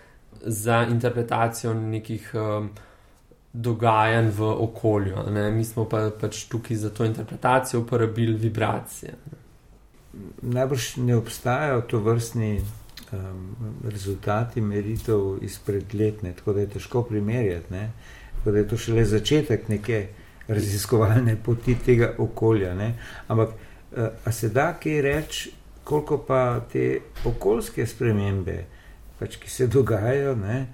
za 0.45 0.83
interpretacijo 0.91 1.75
nekih 1.75 2.31
um, 2.35 2.71
dogajanj 3.55 4.31
v 4.35 4.43
okolju. 4.43 5.31
Ne? 5.31 5.51
Mi 5.51 5.65
smo 5.65 5.87
pa, 5.89 6.11
pač 6.21 6.45
tukaj 6.51 6.77
za 6.77 6.91
to 6.91 7.05
interpretacijo 7.05 7.81
uporabili 7.81 8.35
vibracije. 8.37 9.15
Ne? 9.31 9.39
Najbrž 10.43 10.97
ne 10.97 11.17
obstajajo 11.17 11.81
to 11.81 11.99
vrstni 11.99 12.59
um, 12.59 13.57
rezultati 13.85 14.61
meritev 14.61 15.39
izpred 15.43 15.95
letne, 15.95 16.33
tako 16.33 16.53
da 16.53 16.61
je 16.61 16.71
težko 16.77 17.03
primerjati. 17.03 17.73
Ne? 17.73 17.91
Tako 18.39 18.51
da 18.51 18.59
je 18.59 18.69
to 18.69 18.77
šele 18.77 19.05
začetek 19.05 19.69
neke 19.69 20.07
raziskovalne 20.49 21.37
poti 21.37 21.75
tega 21.75 22.15
okolja. 22.19 22.75
Ne? 22.75 22.95
Ampak 23.29 23.49
uh, 23.49 24.09
a 24.25 24.33
se 24.33 24.49
da 24.49 24.73
kaj 24.83 25.01
reči, 25.03 25.53
koliko 25.85 26.19
pa 26.19 26.61
te 26.73 27.01
okoljske 27.25 27.87
spremembe? 27.87 28.65
pač, 29.19 29.39
ki 29.41 29.51
se 29.51 29.67
dogajajo, 29.71 30.35
ne, 30.37 30.67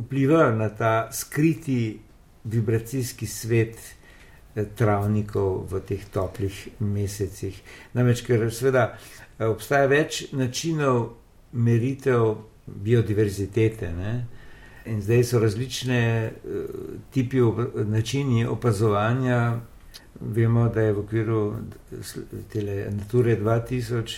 vplivajo 0.00 0.54
na 0.56 0.68
ta 0.68 1.08
skriti 1.12 1.98
vibracijski 2.44 3.26
svet 3.26 3.76
eh, 4.54 4.64
travnikov 4.74 5.66
v 5.70 5.80
teh 5.86 6.04
toplih 6.12 6.68
mesecih. 6.80 7.62
Namreč, 7.94 8.24
ker 8.26 8.48
seveda 8.52 8.90
eh, 8.94 9.46
obstaja 9.46 9.86
več 9.90 10.28
načinov 10.32 11.14
meritev 11.52 12.36
biodiverzitete. 12.66 13.92
Ne, 13.96 14.14
In 14.88 15.02
zdaj 15.04 15.24
so 15.24 15.38
različne 15.40 16.32
uh, 16.32 16.60
tipi, 17.12 17.42
načini 17.84 18.46
opazovanja. 18.46 19.58
Vemo, 20.20 20.68
da 20.72 20.80
je 20.80 20.92
v 20.92 20.98
okviru 20.98 21.42
Nature 22.90 23.36
2000 23.36 24.16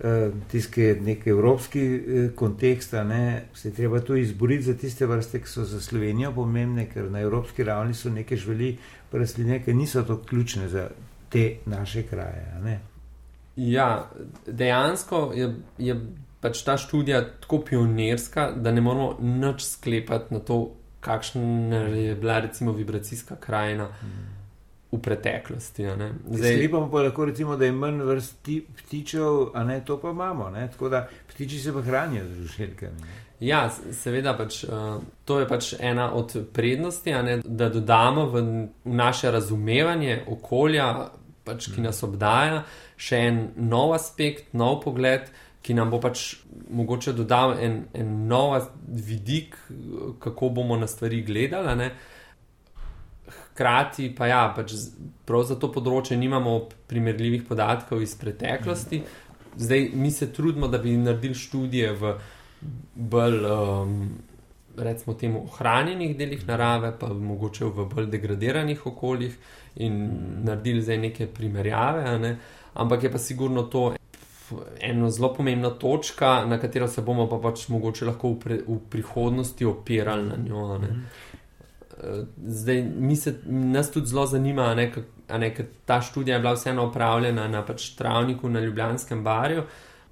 Eh, 0.00 0.30
tisti 0.48 0.94
neki 1.00 1.30
evropski 1.30 1.80
eh, 1.80 2.28
kontekst, 2.34 2.92
ne, 2.92 3.44
se 3.54 3.68
je 3.68 3.74
treba 3.74 4.00
tu 4.00 4.16
izboriti 4.16 4.62
za 4.62 4.74
tiste 4.74 5.06
vrste, 5.06 5.40
ki 5.40 5.48
so 5.48 5.64
za 5.64 5.80
Slovenijo 5.80 6.32
pomembne, 6.32 6.84
ker 6.90 7.10
na 7.10 7.20
evropski 7.20 7.64
ravni 7.64 7.94
so 7.94 8.10
neke 8.10 8.36
živeli, 8.36 8.76
rastline, 9.12 9.62
ki 9.64 9.74
niso 9.74 10.02
tako 10.02 10.22
ključne 10.28 10.68
za 10.68 10.88
te 11.28 11.56
naše 11.66 12.02
kraje. 12.02 12.60
Ne. 12.64 12.80
Ja, 13.56 14.10
dejansko 14.46 15.32
je, 15.34 15.54
je 15.78 15.96
pač 16.40 16.60
ta 16.62 16.76
študija 16.76 17.24
tako 17.40 17.62
pionirska, 17.64 18.50
da 18.52 18.72
ne 18.72 18.80
moramo 18.80 19.16
nič 19.20 19.64
sklepati 19.64 20.34
na 20.34 20.40
to, 20.40 20.74
kakšna 21.00 21.76
je 21.96 22.14
bila 22.14 22.40
recimo 22.40 22.72
vibracijska 22.72 23.36
krajina. 23.36 23.88
Hmm 24.00 24.35
v 24.96 25.02
preteklosti. 25.02 25.86
Zdaj 26.30 26.68
pa 26.72 27.02
lahko 27.02 27.28
rečemo, 27.28 27.56
da 27.56 27.68
je 27.68 27.72
manj 27.72 28.02
vrst 28.08 28.50
ptičev, 28.80 29.52
a 29.54 29.64
ne 29.64 29.80
to 29.84 30.00
pa 30.00 30.10
imamo. 30.10 30.50
Ne? 30.50 30.68
Tako 30.72 30.88
da 30.88 31.06
ptiči 31.30 31.60
se 31.60 31.72
pa 31.72 31.82
hranijo 31.82 32.24
z 32.24 32.42
žuželjkami. 32.42 33.14
Ja, 33.40 33.66
seveda, 33.92 34.32
pač, 34.32 34.62
uh, 34.64 35.02
to 35.28 35.40
je 35.42 35.48
pač 35.48 35.74
ena 35.76 36.08
od 36.16 36.32
prednosti, 36.56 37.12
ne, 37.12 37.40
da 37.44 37.68
dodamo 37.68 38.30
v, 38.32 38.42
v 38.84 38.94
naše 38.96 39.30
razumevanje 39.30 40.22
okolja, 40.32 40.86
pač, 41.44 41.68
ki 41.74 41.84
nas 41.84 42.00
obdaja, 42.02 42.62
še 42.96 43.20
en 43.28 43.42
nov 43.60 43.92
aspekt, 43.98 44.54
nov 44.56 44.80
pogled, 44.86 45.28
ki 45.66 45.74
nam 45.76 45.90
bo 45.92 46.00
pač 46.00 46.38
mogoče 46.70 47.12
dodal 47.12 47.56
en, 47.60 47.80
en 47.92 48.12
nov 48.30 48.70
vidik, 48.86 49.58
kako 50.22 50.52
bomo 50.56 50.78
na 50.80 50.88
stvari 50.88 51.20
gledali. 51.26 51.90
Hkrati 53.56 54.10
pa 54.12 54.26
ja, 54.28 54.42
pač 54.52 54.74
prav 55.24 55.46
za 55.48 55.56
to 55.56 55.70
področje 55.72 56.18
nimamo 56.20 56.58
primerljivih 56.90 57.46
podatkov 57.48 58.02
iz 58.04 58.12
preteklosti. 58.20 59.00
Zdaj 59.56 59.90
mi 59.96 60.10
se 60.12 60.28
trudimo, 60.32 60.68
da 60.68 60.78
bi 60.78 60.92
naredili 61.00 61.34
študije 61.34 61.92
v 61.96 62.12
bolj, 62.94 63.38
um, 63.48 63.96
recimo, 64.76 65.16
temu 65.16 65.46
ohranjenih 65.48 66.12
delih 66.18 66.44
narave, 66.46 66.92
pa 67.00 67.08
mogoče 67.08 67.72
v 67.72 67.88
bolj 67.94 68.10
degradiranih 68.12 68.86
okoljih 68.92 69.38
in 69.80 70.02
naredili 70.44 70.84
zdaj 70.84 70.98
neke 71.08 71.26
primerjave. 71.26 72.18
Ne? 72.20 72.36
Ampak 72.74 73.08
je 73.08 73.12
pa 73.12 73.18
sigurno 73.18 73.62
to 73.72 73.94
ena 74.80 75.10
zelo 75.10 75.32
pomembna 75.34 75.70
točka, 75.70 76.44
na 76.44 76.60
katero 76.60 76.88
se 76.88 77.02
bomo 77.02 77.26
pa 77.28 77.38
pač 77.42 77.68
mogoče 77.68 78.06
lahko 78.06 78.30
v, 78.34 78.38
pre, 78.40 78.58
v 78.66 78.78
prihodnosti 78.90 79.64
opirali 79.64 80.28
na 80.28 80.36
njo. 80.36 80.78
Ne. 80.78 80.92
Zdaj, 82.46 82.82
mi 82.82 83.16
se, 83.16 83.34
nas 83.46 83.90
tudi 83.90 84.06
zelo 84.06 84.26
zanima, 84.26 84.74
ker 85.26 85.66
ta 85.84 86.00
študija 86.00 86.36
je 86.36 86.40
bila 86.40 86.52
vseeno 86.54 86.84
opravljena 86.90 87.48
na 87.48 87.64
pač 87.66 87.90
travniku 87.96 88.48
na 88.48 88.60
Ljubljanskem 88.60 89.24
barju. 89.24 89.62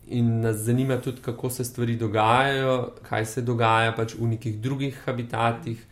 In 0.08 0.40
nas 0.40 0.56
zanima 0.56 0.96
tudi, 1.00 1.22
kako 1.22 1.50
se 1.50 1.64
stvari 1.64 1.96
dogajajo, 1.96 2.92
kaj 3.08 3.26
se 3.26 3.42
dogaja 3.42 3.92
pač 3.96 4.14
v 4.14 4.28
nekih 4.34 4.58
drugih 4.60 4.98
habitatih, 5.04 5.84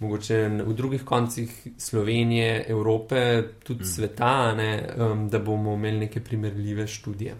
mogoče 0.00 0.38
v 0.66 0.74
drugih 0.74 1.04
koncih 1.04 1.66
Slovenije, 1.78 2.64
Evrope, 2.68 3.42
tudi 3.64 3.82
mm. 3.82 3.86
sveta, 3.86 4.54
ne, 4.56 4.70
um, 4.96 5.28
da 5.28 5.38
bomo 5.38 5.74
imeli 5.74 6.06
neke 6.06 6.20
primerljive 6.20 6.86
študije. 6.86 7.34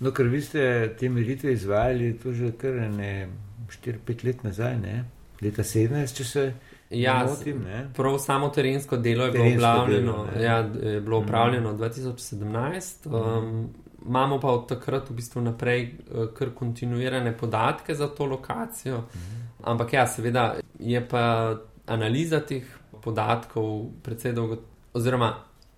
No, 0.00 0.12
ker 0.16 0.28
vi 0.32 0.40
ste 0.40 0.94
te 0.98 1.08
meritve 1.08 1.52
izvajali, 1.52 2.14
to 2.22 2.32
že 2.32 2.52
kar 2.56 2.80
ne 2.90 3.28
4-5 3.68 4.24
let 4.24 4.44
nazaj, 4.44 4.78
ne? 4.80 5.04
leta 5.40 5.64
17, 5.64 6.16
če 6.16 6.24
se. 6.24 6.44
Ja, 6.90 7.26
motim, 7.28 7.64
prav 7.96 8.18
samo 8.18 8.48
terensko 8.48 8.96
delo 8.96 9.24
je 9.24 9.32
terensko 9.32 9.58
bilo 9.58 9.72
upravljeno, 9.72 10.26
delo, 10.34 10.44
ja, 10.44 10.56
je 10.92 11.00
bilo 11.00 11.18
upravljeno 11.18 11.72
mm. 11.72 11.78
2017. 11.78 13.38
Um, 13.38 13.68
imamo 14.06 14.40
pa 14.40 14.48
od 14.48 14.68
takrat 14.68 15.10
v 15.10 15.14
bistvu 15.14 15.42
naprej 15.42 15.94
uh, 16.10 16.34
kar 16.34 16.50
kontinuirane 16.54 17.36
podatke 17.36 17.94
za 17.94 18.08
to 18.08 18.26
lokacijo. 18.26 18.98
Mm. 18.98 19.48
Ampak 19.62 19.92
ja, 19.92 20.06
seveda 20.06 20.54
je 20.78 21.08
pa 21.08 21.56
analiza 21.86 22.40
teh 22.40 22.64
podatkov 23.02 23.86
precej 24.02 24.32
dolgo, 24.32 24.56
oziroma 24.92 25.34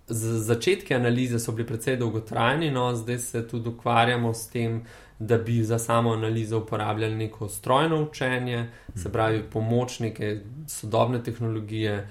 začetki 0.06 0.94
analize 0.94 1.38
so 1.38 1.52
bili 1.52 1.66
precej 1.66 1.96
dolgotrajni, 1.96 2.70
no 2.70 2.94
zdaj 2.96 3.18
se 3.18 3.48
tudi 3.48 3.68
ukvarjamo 3.68 4.34
s 4.34 4.48
tem, 4.48 4.82
da 5.22 5.38
bi 5.38 5.62
za 5.64 5.78
samo 5.78 6.12
analizo 6.12 6.58
uporabljali 6.58 7.14
neko 7.14 7.48
strojno 7.48 8.02
učenje, 8.02 8.66
se 8.94 9.08
mhm. 9.08 9.12
pravi 9.12 9.42
pomoč 9.42 9.98
neke 10.00 10.40
sodobne 10.68 11.22
tehnologije, 11.22 12.08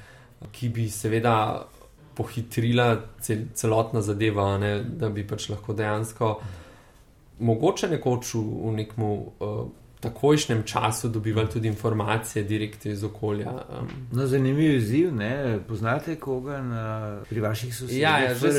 ki 0.51 0.70
bi 0.70 0.89
seveda 0.89 1.68
pohitrila 2.15 3.01
cel, 3.20 3.46
celotna 3.53 4.01
zadeva, 4.01 4.58
ne, 4.58 4.84
da 4.84 5.10
bi 5.10 5.27
pač 5.27 5.50
lahko 5.50 5.74
dejansko 5.74 6.36
mogoče 7.41 7.89
nekoč 7.89 8.34
v, 8.34 8.41
v 8.41 8.74
nekem 8.77 9.03
uh, 9.03 9.22
takojšnjem 10.01 10.63
času 10.63 11.10
dobivali 11.10 11.50
tudi 11.50 11.67
informacije 11.67 12.43
direktno 12.43 12.91
iz 12.91 13.03
okolja. 13.03 13.51
Um. 13.51 13.88
No, 14.12 14.27
zanimiv 14.27 14.75
izziv, 14.75 15.15
ne? 15.15 15.60
poznate 15.67 16.15
koga 16.15 16.62
na, 16.62 17.20
pri 17.29 17.41
vaših 17.41 17.75
sosedih? 17.75 18.01
Ja, 18.01 18.17
ja 18.20 18.36
že, 18.36 18.51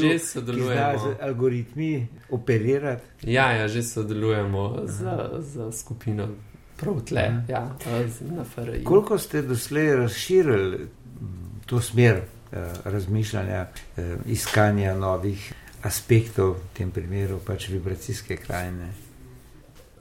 že 0.00 0.18
sodelujemo. 0.18 0.98
Z 0.98 1.16
algoritmi 1.20 2.06
operirati. 2.30 3.32
Ja, 3.32 3.52
ja, 3.52 3.68
že 3.68 3.82
sodelujemo 3.82 4.82
z, 4.86 5.18
z 5.40 5.72
skupino. 5.72 6.28
Prav 6.76 7.00
tle, 7.04 7.44
ja, 7.48 7.76
na 8.20 8.44
FRI. 8.44 8.84
Koliko 8.84 9.18
ste 9.18 9.42
doslej 9.42 9.96
razširili 9.96 10.88
to 11.66 11.80
smer 11.80 12.16
eh, 12.16 12.72
razmišljanja, 12.84 13.66
eh, 13.96 14.16
iskanja 14.26 14.94
novih 14.94 15.52
aspektov, 15.82 16.50
v 16.50 16.76
tem 16.76 16.90
primeru 16.90 17.38
pač 17.46 17.68
vibracijske 17.68 18.36
krajine? 18.36 19.09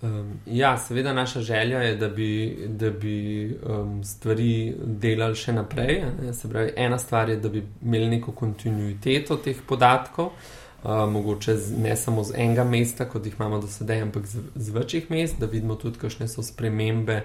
Um, 0.01 0.39
ja, 0.45 0.77
seveda 0.77 1.13
naša 1.13 1.41
želja 1.41 1.79
je, 1.79 1.95
da 1.95 2.07
bi, 2.09 2.57
da 2.67 2.89
bi 2.89 3.45
um, 3.67 4.03
stvari 4.03 4.75
delali 4.79 5.35
še 5.35 5.53
naprej. 5.53 6.03
Pravi, 6.51 6.71
ena 6.75 6.99
stvar 6.99 7.29
je, 7.29 7.35
da 7.35 7.49
bi 7.49 7.65
imeli 7.83 8.07
neko 8.07 8.31
kontinuiteto 8.31 9.35
teh 9.43 9.59
podatkov, 9.67 10.31
uh, 10.31 11.03
mogoče 11.11 11.57
z, 11.57 11.75
ne 11.83 11.97
samo 11.99 12.23
z 12.23 12.37
enega 12.37 12.63
mesta, 12.63 13.09
kot 13.11 13.27
jih 13.27 13.35
imamo 13.35 13.59
do 13.59 13.67
sedaj, 13.67 14.05
ampak 14.07 14.27
z, 14.27 14.45
z 14.55 14.77
večjih 14.77 15.11
mest, 15.11 15.39
da 15.39 15.51
vidimo 15.51 15.75
tudi, 15.75 15.99
kakšne 15.99 16.29
so 16.31 16.43
spremembe 16.47 17.21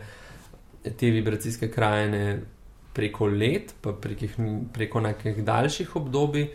te 0.82 1.14
vibracijske 1.14 1.70
krajine 1.70 2.40
preko 2.94 3.30
let, 3.30 3.70
pa 3.80 3.94
preko, 3.94 4.50
preko 4.74 5.00
nekih 5.00 5.44
daljših 5.46 5.94
obdobij 5.96 6.50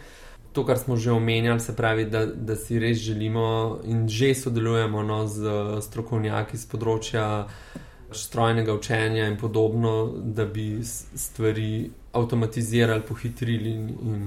to, 0.53 0.65
kar 0.65 0.77
smo 0.77 0.97
že 0.97 1.11
omenjali, 1.11 1.59
se 1.59 1.75
pravi, 1.75 2.05
da, 2.05 2.25
da 2.25 2.55
si 2.55 2.79
res 2.79 2.97
želimo 2.97 3.79
in 3.83 4.07
že 4.09 4.33
sodelujemo 4.35 5.03
no, 5.03 5.27
z 5.27 5.43
strokovnjaki 5.81 6.57
z 6.57 6.65
področja 6.69 7.25
strojnega 8.11 8.73
učenja 8.73 9.27
in 9.29 9.37
podobno, 9.37 10.13
da 10.17 10.45
bi 10.45 10.81
stvari 10.83 11.89
avtomatizirali, 12.13 13.05
pohitrili 13.05 13.69
in, 13.69 13.89
in 14.01 14.23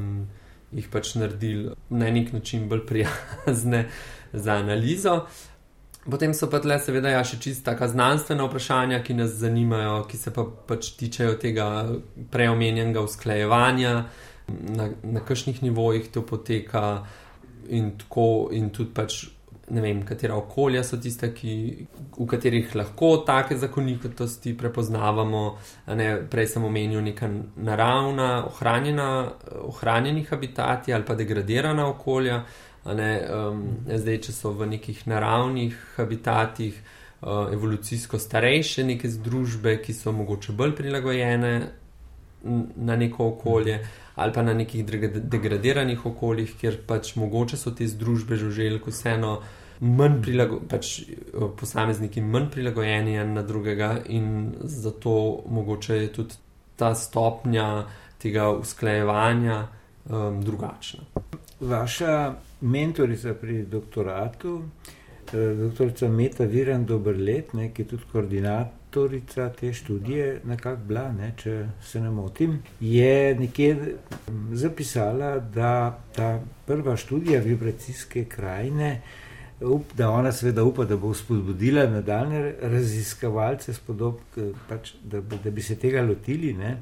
jih 0.72 0.86
pač 0.90 1.16
naredili 1.18 1.72
na 1.90 2.10
nek 2.10 2.32
način 2.32 2.68
bolj 2.68 2.86
prijazne 2.86 3.88
za 4.32 4.52
analizo. 4.52 5.26
Potem 6.10 6.34
so 6.34 6.48
pa 6.50 6.58
tle, 6.58 6.78
seveda, 6.82 7.12
ja, 7.14 7.22
še 7.26 7.38
čisto 7.38 7.68
taka 7.70 7.86
znanstvena 7.90 8.48
vprašanja, 8.48 9.02
ki 9.06 9.14
nas 9.14 9.36
zanimajo, 9.38 10.00
ki 10.10 10.18
se 10.18 10.32
pa 10.34 10.42
pač 10.66 10.94
tičejo 10.98 11.36
tega 11.42 11.66
preomenjenega 12.30 13.04
usklajevanja 13.06 13.92
na, 14.60 14.88
na 15.02 15.20
kakšnih 15.20 15.62
nivojih 15.62 16.08
to 16.12 16.22
poteka, 16.22 17.04
in, 17.68 17.96
tako, 17.98 18.48
in 18.52 18.70
tudi 18.70 18.92
pač. 18.94 19.22
Ne 19.72 19.80
vem, 19.80 20.02
katera 20.04 20.34
okolja 20.36 20.82
so 20.84 20.98
tiste, 21.00 21.30
ki, 21.32 21.52
v 22.18 22.24
katerih 22.28 22.74
lahko 22.76 23.12
take 23.24 23.56
zakonitosti 23.56 24.52
prepoznavamo. 24.58 25.42
Ne, 25.96 26.08
prej 26.28 26.50
sem 26.50 26.66
omenil 26.66 27.00
neka 27.06 27.30
naravna, 27.62 28.42
ohranjena, 28.50 29.06
ohranjeni 29.70 30.26
habitati 30.28 30.92
ali 30.92 31.06
pa 31.08 31.16
degradirana 31.16 31.86
okolja. 31.88 32.42
Ne, 32.98 33.08
um, 33.30 33.62
zdaj, 33.86 34.18
če 34.26 34.34
so 34.34 34.52
v 34.58 34.68
nekih 34.74 35.06
naravnih 35.08 35.78
habitatih, 35.96 36.82
uh, 37.22 37.46
evolucijsko 37.54 38.18
starejše 38.18 38.84
neke 38.84 39.08
združbe, 39.08 39.78
ki 39.80 39.94
so 39.96 40.12
mogoče 40.12 40.52
bolj 40.58 40.76
prilagojene 40.82 41.54
na 42.76 42.96
neko 42.98 43.30
okolje. 43.36 43.78
Mm 43.78 44.01
ali 44.14 44.32
pa 44.32 44.42
na 44.42 44.54
nekih 44.54 44.84
degradiranih 45.14 46.06
okoljih, 46.06 46.54
kjer 46.60 46.78
pač 46.86 47.14
mogoče 47.16 47.56
so 47.56 47.70
te 47.70 47.86
združbe 47.88 48.36
žuželjk 48.36 48.86
vseeno 48.86 49.40
manj 49.80 50.20
prilagojene, 50.22 50.68
pač 50.68 50.92
eh, 51.00 51.46
posamezniki 51.58 52.20
manj 52.20 52.50
prilagojeni 52.54 53.16
en 53.18 53.34
na 53.38 53.42
drugega 53.42 53.96
in 54.08 54.52
zato 54.62 55.42
mogoče 55.48 55.96
je 55.96 56.12
tudi 56.12 56.40
ta 56.76 56.94
stopnja 56.94 57.86
tega 58.22 58.50
usklajevanja 58.54 59.56
um, 60.10 60.40
drugačna. 60.44 61.04
Vaša 61.60 62.34
mentorica 62.60 63.34
pri 63.34 63.62
doktoratu, 63.66 64.62
eh, 65.32 65.54
doktorica 65.64 66.08
Meta 66.08 66.44
Viran 66.44 66.86
Dobrlet, 66.86 67.50
ki 67.74 67.82
je 67.82 67.88
tudi 67.88 68.02
koordinator 68.12 68.81
avtorica 68.92 69.48
te 69.48 69.72
študije, 69.72 70.40
nekako 70.44 70.82
bila, 70.84 71.12
ne, 71.12 71.32
če 71.36 71.68
se 71.80 72.00
ne 72.00 72.10
motim, 72.10 72.58
je 72.80 73.34
nekje 73.34 73.96
zapisala, 74.52 75.38
da 75.38 75.98
ta 76.12 76.40
prva 76.66 76.96
študija 76.96 77.40
vibracijske 77.40 78.24
krajine, 78.24 79.00
up, 79.60 79.94
da 79.96 80.10
ona 80.10 80.32
seveda 80.32 80.64
upa, 80.64 80.84
da 80.84 80.96
bo 80.96 81.14
spodbudila 81.14 81.86
nadaljne 81.86 82.54
raziskovalce, 82.60 83.72
spodob, 83.74 84.20
pač, 84.68 84.92
da, 85.02 85.20
da 85.20 85.50
bi 85.50 85.62
se 85.62 85.76
tega 85.76 86.02
lotili, 86.02 86.52
ne, 86.52 86.76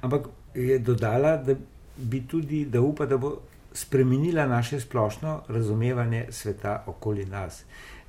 ampak 0.00 0.26
je 0.54 0.78
dodala, 0.78 1.36
da 1.36 1.54
bi 1.96 2.24
tudi, 2.26 2.64
da 2.64 2.80
upa, 2.80 3.06
da 3.06 3.16
bo 3.16 3.36
spremenila 3.72 4.46
naše 4.46 4.80
splošno 4.80 5.42
razumevanje 5.48 6.26
sveta 6.30 6.82
okoli 6.86 7.24
nas. 7.26 7.62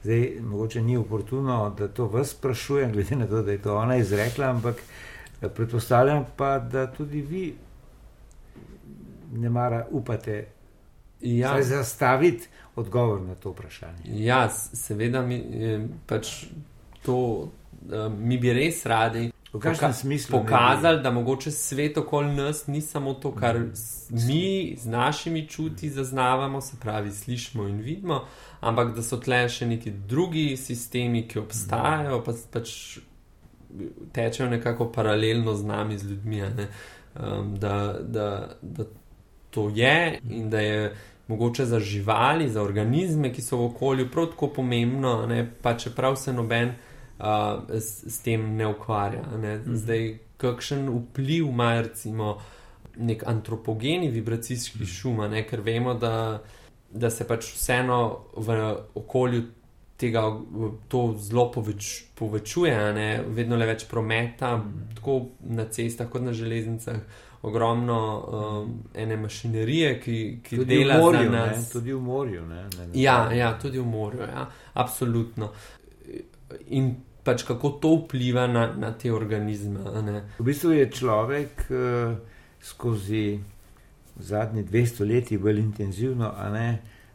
Zdaj, 0.03 0.37
mogoče 0.41 0.81
ni 0.81 0.97
oportuno, 0.97 1.75
da 1.77 1.87
to 1.87 2.05
vas 2.05 2.29
sprašujem, 2.29 2.91
glede 2.91 3.15
na 3.15 3.27
to, 3.27 3.41
da 3.41 3.51
je 3.51 3.61
to 3.61 3.77
ona 3.77 3.95
izrekla, 3.97 4.49
ampak 4.49 4.75
eh, 5.41 5.49
predpostavljam 5.49 6.25
pa, 6.37 6.59
da 6.59 6.91
tudi 6.91 7.21
vi 7.21 7.55
ne 9.33 9.49
mara 9.49 9.87
upate 9.91 10.45
ja. 11.21 11.63
zastaviti 11.63 12.47
odgovor 12.75 13.21
na 13.21 13.35
to 13.35 13.51
vprašanje. 13.51 14.03
Ja, 14.05 14.49
seveda 14.49 15.21
mi 15.21 15.35
eh, 15.35 15.85
pač 16.07 16.45
to, 17.05 17.49
eh, 17.91 18.09
mi 18.09 18.37
bi 18.37 18.53
res 18.53 18.85
radi. 18.85 19.31
V 19.53 19.59
kakšnem 19.59 19.93
smislu? 19.93 20.39
Pokazali, 20.39 21.01
da 21.03 21.11
mogoče 21.11 21.51
svet 21.51 21.97
okoli 21.97 22.33
nas 22.33 22.67
ni 22.67 22.81
samo 22.81 23.13
to, 23.13 23.31
kar 23.35 23.59
mi 24.09 24.75
z 24.77 24.85
našimi 24.89 25.47
čuti 25.47 25.89
zaznavamo, 25.89 26.61
se 26.61 26.77
pravi, 26.81 27.11
slišimo 27.11 27.67
in 27.67 27.77
vidimo, 27.77 28.25
ampak 28.59 28.95
da 28.95 29.03
so 29.03 29.17
tle 29.17 29.45
še 29.49 29.67
neki 29.69 29.91
drugi 29.91 30.57
sistemi, 30.57 31.27
ki 31.27 31.39
obstajajo, 31.39 32.23
pa 32.25 32.33
pač 32.51 32.97
tečejo 34.13 34.49
nekako 34.49 34.89
paralelno 34.91 35.53
z 35.55 35.65
nami, 35.65 35.97
z 35.97 36.09
ljudmi. 36.09 36.41
Um, 36.43 37.55
da, 37.59 37.93
da, 38.01 38.57
da 38.61 38.85
to 39.49 39.69
je 39.69 40.19
in 40.29 40.49
da 40.49 40.59
je 40.59 40.95
mogoče 41.27 41.65
za 41.65 41.79
živali, 41.79 42.49
za 42.49 42.61
organizme, 42.61 43.29
ki 43.33 43.41
so 43.41 43.57
v 43.57 43.65
okolju, 43.65 44.09
prav 44.09 44.31
tako 44.33 44.47
pomembno, 44.47 45.27
ne? 45.27 45.45
pa 45.61 45.77
čeprav 45.77 46.15
se 46.15 46.33
noben 46.33 46.73
uh, 47.19 47.79
s, 47.79 48.03
s 48.07 48.19
tem 48.25 48.55
ne 48.57 48.67
ukvarja. 48.67 49.23
Ne? 49.37 49.57
Mhm. 49.57 49.75
Zdaj, 49.75 50.11
kakšen 50.37 50.89
vpliv 50.89 51.47
ima 51.49 51.81
recimo 51.81 52.37
nek 52.97 53.23
antropogeni 53.27 54.11
vibracijski 54.13 54.85
šum, 54.85 55.23
ker 55.49 55.61
vemo, 55.61 55.93
da 55.93 56.43
da 56.93 57.09
se 57.09 57.27
pač 57.27 57.49
vseeno 57.55 57.99
v 58.37 58.57
okolju 58.95 59.43
tega 59.97 60.23
to 60.87 61.03
zelo 61.17 61.47
poveč, 61.51 62.05
povečuje, 62.15 62.73
ne? 62.93 63.09
vedno 63.27 63.57
le 63.57 63.67
več 63.69 63.85
prometa, 63.89 64.55
mm. 64.57 64.95
tako 64.97 65.19
na 65.55 65.67
cestah 65.71 66.09
kot 66.09 66.25
na 66.25 66.33
železnicah. 66.33 66.99
Ogromno 67.43 67.95
um, 67.99 68.67
ene 68.95 69.17
mašinerije, 69.19 69.87
ki, 69.99 70.17
ki 70.45 70.61
dela 70.63 70.95
morju, 71.01 71.25
na 71.27 71.41
nas. 71.49 71.57
Ne? 71.57 71.71
Tudi 71.73 71.91
v 71.91 71.97
morju. 71.99 72.43
Ne? 72.47 72.61
Ne, 72.63 72.85
ne, 72.85 72.91
ja, 72.95 73.17
ja, 73.35 73.49
tudi 73.59 73.81
v 73.81 73.83
morju, 73.83 74.21
ja, 74.23 74.45
absolutno. 74.79 75.49
In 76.67 76.95
pač 77.23 77.43
kako 77.47 77.69
to 77.69 77.95
vpliva 78.03 78.47
na, 78.47 78.67
na 78.75 78.91
te 78.91 79.11
organizme. 79.13 79.79
V 80.39 80.43
bistvu 80.43 80.75
je 80.75 80.89
človek 80.91 81.65
uh, 81.71 82.15
skozi 82.61 83.39
zadnji 84.19 84.63
dve 84.63 84.85
stoletji 84.85 85.37
bolj 85.37 85.59
intenzivno, 85.59 86.33
a 86.37 86.49
ne 86.49 86.67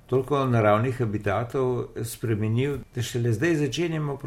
toliko 0.09 0.47
naravnih 0.49 0.97
habitatov 0.99 2.01
spremenil, 2.03 2.79
da 2.95 3.03
šele 3.03 3.33
zdaj 3.33 3.55
začenjamo 3.57 4.19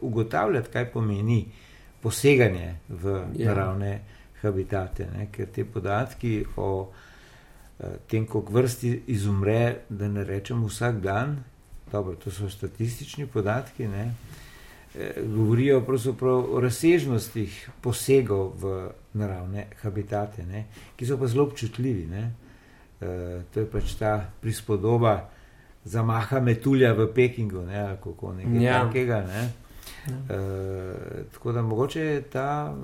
ugotavljati, 0.00 0.70
kaj 0.72 0.92
pomeni 0.92 1.44
poseganje 2.02 2.76
v 2.88 3.16
ja. 3.34 3.48
naravne 3.50 4.00
habitate. 4.42 5.08
Ne? 5.16 5.26
Ker 5.32 5.50
te 5.50 5.64
podatki 5.64 6.44
o 6.56 6.70
uh, 6.86 7.96
tem, 8.06 8.26
koliko 8.26 8.52
vrsti 8.52 9.02
izumre, 9.06 9.76
da 9.88 10.08
ne 10.08 10.24
rečem 10.24 10.62
vsak 10.64 11.02
dan, 11.02 11.42
dobro, 11.92 12.14
to 12.14 12.30
so 12.30 12.48
statistični 12.50 13.26
podatki. 13.26 13.88
Ne? 13.88 14.12
Eh, 14.94 15.22
govorijo 15.26 15.82
o 16.52 16.60
razsežnostih 16.60 17.70
posegov 17.80 18.52
v 18.62 18.90
naravne 19.12 19.66
habitate, 19.82 20.46
ne, 20.46 20.66
ki 20.96 21.06
so 21.06 21.18
pa 21.18 21.26
zelo 21.26 21.44
občutljivi. 21.44 22.06
Ne. 22.06 22.32
E, 23.00 23.42
to 23.54 23.60
je 23.60 23.66
pač 23.70 23.94
ta 23.98 24.30
prispodoba 24.40 25.30
za 25.84 26.02
maha 26.02 26.40
metulja 26.40 26.92
v 26.92 27.08
Pekingu, 27.14 27.64
ne, 27.66 27.80
ali 27.80 27.96
kako 28.04 28.32
nekaj 28.32 28.62
ja. 28.62 28.84
takega. 28.86 29.20
Ne. 29.26 29.42
Ja. 30.06 30.36
E, 30.36 31.24
tako 31.32 31.52
da 31.52 31.62
mogoče 31.62 32.00
je 32.00 32.22
ta 32.22 32.74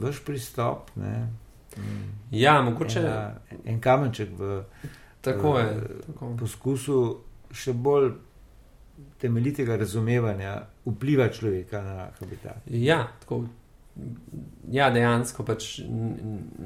vaš 0.00 0.20
pristop. 0.24 0.90
Ne, 0.96 1.26
ja, 2.30 2.60
mogoče 2.62 3.00
je 3.00 3.34
en 3.64 3.80
kamenček 3.80 4.28
v 4.38 4.62
tako 5.20 5.58
je, 5.58 5.80
tako. 6.06 6.36
poskusu 6.36 7.00
še 7.52 7.72
bolj 7.72 8.12
temeljitega 9.20 9.76
razumevanja 9.76 10.56
vpliva 10.84 11.28
človeka 11.28 11.82
na 11.82 12.08
habitat. 12.18 12.66
Ja, 12.66 13.06
tako, 13.20 13.44
ja 14.70 14.90
dejansko 14.90 15.44
pač 15.44 15.80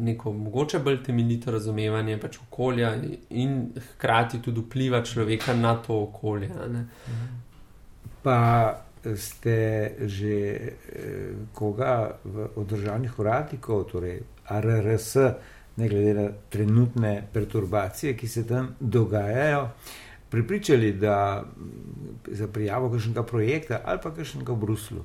neko 0.00 0.32
mogoče 0.32 0.78
bolj 0.78 1.02
temeljito 1.06 1.50
razumevanje 1.50 2.18
pač 2.20 2.38
okolja 2.42 2.94
in 3.30 3.56
hkrati 3.92 4.42
tudi 4.42 4.60
vpliva 4.60 5.04
človeka 5.04 5.54
na 5.54 5.76
to 5.82 6.02
okolje. 6.02 6.50
Pa 8.22 8.38
ste 9.16 9.56
že 10.04 10.36
eh, 10.36 10.74
koga 11.54 12.20
v, 12.24 12.48
od 12.56 12.66
državnih 12.66 13.18
uradnikov, 13.18 13.84
torej 13.92 14.20
RRS, 14.50 15.16
ne 15.76 15.88
glede 15.88 16.14
na 16.14 16.28
trenutne 16.48 17.22
perturbacije, 17.32 18.16
ki 18.16 18.28
se 18.28 18.46
tam 18.46 18.74
dogajajo, 18.80 19.68
pripričali, 20.30 20.92
da 20.92 21.44
za 22.26 22.48
prijavo 22.48 22.90
kakšnega 22.90 23.22
projekta 23.22 23.80
ali 23.84 23.98
pa 24.02 24.14
kakšnega 24.14 24.52
v 24.52 24.56
Bruslu? 24.56 25.04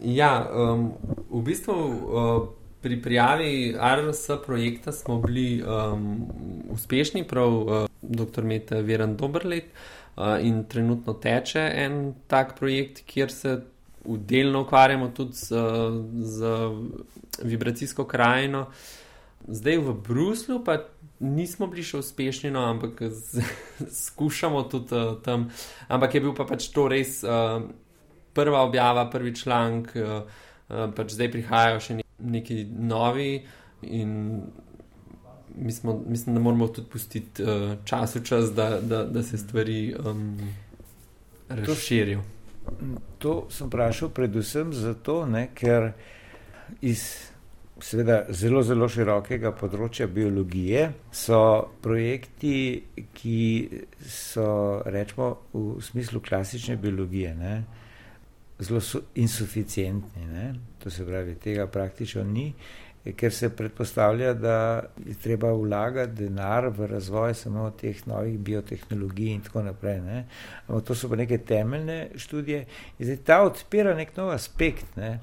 Ja, 0.00 0.48
um, 0.48 0.92
v 1.30 1.42
bistvu 1.44 1.74
uh, 1.74 2.48
pri 2.80 3.02
prijavi 3.02 3.76
RRS 3.76 4.30
projekta 4.46 4.92
smo 4.92 5.18
bili 5.20 5.62
um, 5.62 6.26
uspešni, 6.72 7.24
prav 7.28 7.52
uh, 7.52 7.88
dr. 8.02 8.42
Mete 8.42 8.82
Veran 8.82 9.16
Dobrlet 9.16 9.64
uh, 9.64 10.40
in 10.40 10.64
trenutno 10.64 11.12
teče 11.12 11.70
en 11.74 12.14
tak 12.26 12.56
projekt, 12.58 13.02
kjer 13.06 13.32
se 13.32 13.60
delno 14.04 14.62
ukvarjamo 14.62 15.08
tudi 15.08 15.32
z, 15.32 15.54
z 16.22 16.44
vibracijsko 17.42 18.04
krajino. 18.04 18.66
Zdaj 19.50 19.78
v 19.78 19.94
Bruslu 20.06 20.60
pa 20.64 20.78
nismo 21.20 21.66
bili 21.66 21.84
še 21.84 22.00
uspešni, 22.00 22.52
no, 22.54 22.64
ampak 22.70 23.02
z, 23.10 23.44
skušamo 24.06 24.62
tudi 24.70 24.96
uh, 24.96 25.18
tam. 25.24 25.50
Ampak 25.88 26.14
je 26.14 26.24
bil 26.24 26.34
pa 26.36 26.46
pač 26.48 26.70
to 26.74 26.86
res 26.88 27.20
uh, 27.26 27.60
prva 28.36 28.64
objava, 28.64 29.08
prvi 29.10 29.34
članek, 29.36 29.92
uh, 29.98 30.22
uh, 30.24 30.88
pač 30.96 31.16
zdaj 31.18 31.32
prihajajo 31.34 31.84
še 31.84 31.98
ne, 32.00 32.06
neki 32.38 32.64
novi. 32.70 33.32
In 33.90 34.12
smo, 35.72 35.96
mislim, 36.06 36.36
da 36.36 36.40
moramo 36.40 36.68
tudi 36.68 36.88
pustiti 36.92 37.42
uh, 37.42 37.74
čas 37.84 38.14
v 38.16 38.24
čas, 38.24 38.52
da, 38.54 38.78
da, 38.80 39.04
da 39.04 39.22
se 39.22 39.38
stvari 39.38 39.94
um, 39.98 40.38
razširijo. 41.48 42.22
To, 42.60 43.02
to 43.18 43.34
sem 43.50 43.66
vprašal 43.66 44.12
predvsem 44.14 44.72
zato, 44.76 45.24
ne, 45.26 45.48
ker 45.54 45.92
iz 46.80 47.29
seveda 47.80 48.24
zelo, 48.36 48.62
zelo 48.66 48.88
širokega 48.90 49.52
področja 49.56 50.06
biologije, 50.10 50.86
so 51.12 51.40
projekti, 51.82 52.54
ki 53.16 53.40
so, 54.04 54.48
rečemo, 54.86 55.30
v 55.54 55.80
smislu 55.84 56.22
klasične 56.24 56.76
biologije, 56.80 57.34
ne, 57.38 57.54
zelo 58.60 58.80
insuficientni. 59.14 60.26
Ne. 60.28 60.52
To 60.82 60.90
se 60.90 61.06
pravi, 61.06 61.36
tega 61.40 61.66
praktično 61.72 62.24
ni, 62.24 62.50
ker 63.16 63.32
se 63.32 63.48
predpostavlja, 63.56 64.34
da 64.34 64.56
je 65.06 65.14
treba 65.22 65.52
vlagati 65.56 66.24
denar 66.24 66.68
v 66.76 66.86
razvoj 66.90 67.34
samo 67.34 67.70
teh 67.80 68.02
novih 68.06 68.36
biotehnologij 68.38 69.32
in 69.34 69.40
tako 69.46 69.64
naprej. 69.64 70.00
Ne. 70.04 70.18
Ampak 70.66 70.84
to 70.84 70.94
so 70.94 71.08
pa 71.08 71.16
neke 71.16 71.38
temeljne 71.38 72.10
študije 72.16 72.66
in 72.98 73.06
zdaj 73.06 73.18
ta 73.24 73.40
odpira 73.48 73.96
nek 73.96 74.12
nov 74.16 74.34
aspekt. 74.36 74.96
Ne. 75.00 75.18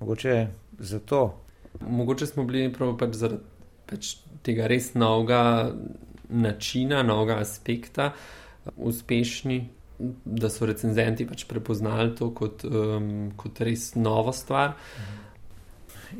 Mogoče 0.00 0.46
zato 0.78 1.20
Mogoče 1.88 2.26
smo 2.26 2.44
bili 2.44 2.72
prav 2.72 2.96
pač 2.98 3.14
zaradi 3.16 3.58
pač 3.90 4.14
tega 4.46 4.68
res 4.70 4.92
novega 4.94 5.42
načina, 6.30 7.02
novega 7.02 7.40
aspekta 7.42 8.12
uspešni, 8.76 9.58
da 10.24 10.48
so 10.52 10.68
recenzenti 10.68 11.26
pač 11.28 11.44
prepoznali 11.50 12.14
to 12.16 12.30
kot, 12.36 12.64
um, 12.64 13.30
kot 13.36 13.60
res 13.66 13.90
novo 13.98 14.32
stvar. 14.36 14.76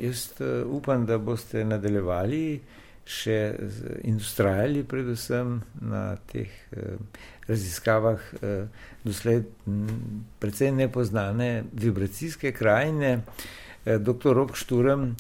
Jaz 0.01 0.27
uh, 0.41 0.67
upam, 0.71 1.07
da 1.07 1.19
boste 1.23 1.65
nadaljevali 1.67 2.61
še 3.11 3.39
in 4.07 4.21
ustrajali 4.21 4.85
predvsem 4.87 5.57
na 5.83 6.03
teh 6.31 6.51
uh, 6.77 7.25
raziskavah 7.49 8.29
uh, 8.43 8.85
doslej 9.07 9.43
precej 10.43 10.75
nepoznane 10.77 11.51
vibracijske 11.73 12.53
krajine. 12.55 13.17
Uh, 13.23 13.99
Dr. 14.05 14.37
Rok 14.37 14.53
Šturem, 14.61 15.15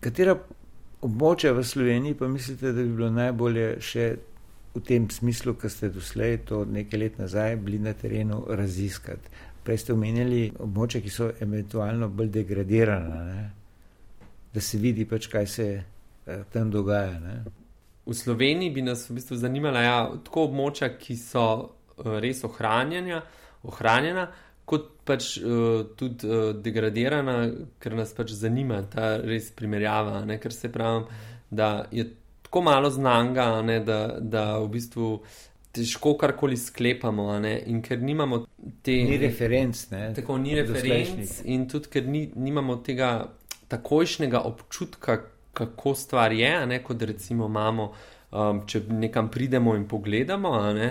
Katera 0.00 0.36
območja 1.02 1.52
v 1.56 1.64
Sloveniji 1.66 2.14
pa 2.18 2.28
mislite, 2.28 2.72
da 2.72 2.82
bi 2.82 2.94
bilo 2.94 3.10
najbolje 3.10 3.68
še 3.82 4.08
v 4.74 4.82
tem 4.86 5.08
smislu, 5.10 5.56
ki 5.58 5.70
ste 5.72 5.90
doslej 5.90 6.42
to 6.46 6.62
nekaj 6.68 7.00
let 7.00 7.18
nazaj 7.18 7.56
bili 7.62 7.80
na 7.82 7.94
terenu 7.98 8.44
raziskati? 8.46 9.32
Prej 9.64 9.82
ste 9.82 9.94
omenjali 9.94 10.42
območja, 10.62 11.02
ki 11.02 11.12
so 11.12 11.30
eventualno 11.42 12.08
bolj 12.08 12.30
degradirana, 12.38 13.22
ne? 13.26 13.46
da 14.54 14.60
se 14.64 14.78
vidi 14.78 15.04
pač, 15.04 15.26
kaj 15.28 15.46
se 15.46 15.66
eh, 15.74 16.44
tam 16.52 16.70
dogaja. 16.70 17.18
Ne? 17.20 17.34
V 18.06 18.14
Sloveniji 18.16 18.72
bi 18.72 18.82
nas 18.86 19.04
v 19.10 19.18
bistvu 19.18 19.36
zanimala 19.36 19.82
ja, 19.84 19.96
tako 20.24 20.46
območja, 20.48 20.94
ki 20.96 21.18
so 21.20 21.44
uh, 21.58 22.14
res 22.22 22.40
ohranjena, 22.46 23.20
ohranjena 23.68 24.28
kot 24.68 24.88
pač 25.08 25.34
uh, 25.40 25.82
tudi 25.96 26.28
uh, 26.28 26.52
degradirana, 26.52 27.40
ker 27.80 27.96
nas 27.96 28.12
pač 28.16 28.34
zanima 28.36 28.82
ta 28.92 29.16
res 29.22 29.50
primerjava. 29.56 30.20
Ne? 30.28 30.38
Ker 30.42 30.54
se 30.54 30.70
pravi, 30.72 31.20
da 31.50 31.86
je 31.94 32.04
tako 32.44 32.62
malo 32.68 32.90
znanga, 32.92 33.50
ne? 33.64 33.80
da, 33.84 34.00
da 34.20 34.44
v 34.58 34.68
bistvu 34.76 35.10
težko 35.72 36.14
karkoli 36.20 36.56
sklepamo. 36.60 37.30
In 37.66 37.80
ker 37.84 38.02
nimamo 38.02 38.44
te. 38.82 38.98
Ni 39.08 39.18
referenc, 39.20 39.82
ne. 39.94 40.04
Tako 40.18 40.38
ni 40.42 40.56
referenc, 40.58 41.40
in 41.48 41.66
tudi 41.70 41.92
ker 41.96 42.06
ni, 42.08 42.26
nimamo 42.36 42.78
tega 42.84 43.12
takojšnjega 43.68 44.44
občutka, 44.48 45.18
kako 45.58 45.94
stvar 45.94 46.32
je, 46.32 46.52
ne? 46.66 46.82
kot 46.84 47.02
recimo 47.02 47.48
imamo. 47.48 47.92
Um, 48.28 48.66
če 48.68 48.82
nekam 48.92 49.30
pridemo 49.32 49.72
in 49.72 49.86
pogledamo, 49.88 50.50
ne, 50.76 50.88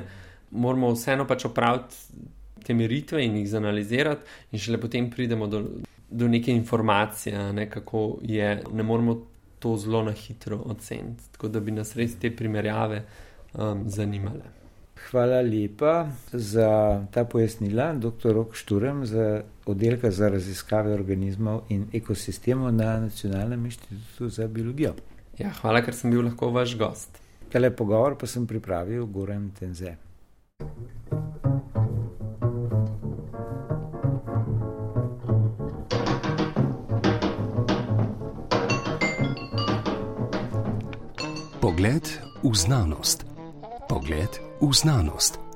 moramo 0.58 0.88
vseeno 0.96 1.28
pač 1.30 1.44
opraviti 1.46 2.24
te 2.64 2.74
meritve 2.74 3.24
in 3.26 3.38
jih 3.38 3.50
zanalizirati, 3.50 4.22
in 4.52 4.60
šele 4.60 4.82
potem 4.82 5.10
pridemo 5.12 5.48
do, 5.48 5.64
do 6.10 6.28
neke 6.28 6.52
informacije, 6.52 7.54
ne, 7.54 7.70
kako 7.70 8.20
je. 8.22 8.64
Ne 8.74 8.84
moramo 8.84 9.18
to 9.60 9.78
zelo 9.78 10.04
na 10.04 10.12
hitro 10.12 10.58
oceniti. 10.66 11.24
Tako 11.32 11.48
da 11.48 11.60
bi 11.60 11.72
nas 11.72 11.96
res 11.96 12.16
te 12.20 12.32
primerjave 12.36 13.04
um, 13.54 13.84
zanimale. 13.90 14.58
Hvala 15.10 15.42
lepa 15.42 16.08
za 16.34 17.04
ta 17.12 17.24
pojasnila, 17.26 17.94
dr. 17.94 18.34
Rok 18.34 18.56
Šturem, 18.56 19.06
za 19.06 19.42
oddelka 19.66 20.12
za 20.12 20.30
raziskave 20.30 20.94
organizmov 20.94 21.62
in 21.70 21.86
ekosistemov 21.94 22.74
na 22.74 23.00
Nacionalnem 23.00 23.66
inštitutu 23.66 24.30
za 24.30 24.48
biologijo. 24.48 24.94
Ja, 25.38 25.54
hvala, 25.62 25.84
ker 25.86 25.96
sem 25.96 26.12
bil 26.12 26.26
lahko 26.26 26.50
vaš 26.52 26.78
gost. 26.78 27.22
Tele 27.52 27.72
pogovor 27.72 28.18
pa 28.18 28.28
sem 28.28 28.48
pripravil 28.48 29.06
Goran 29.06 29.52
Tenze. 29.60 29.96
Pogled 41.68 42.08
v 42.44 42.56
znanost. 42.56 43.28
Pogled 43.92 44.42
v 44.62 44.72
znanost. 44.72 45.47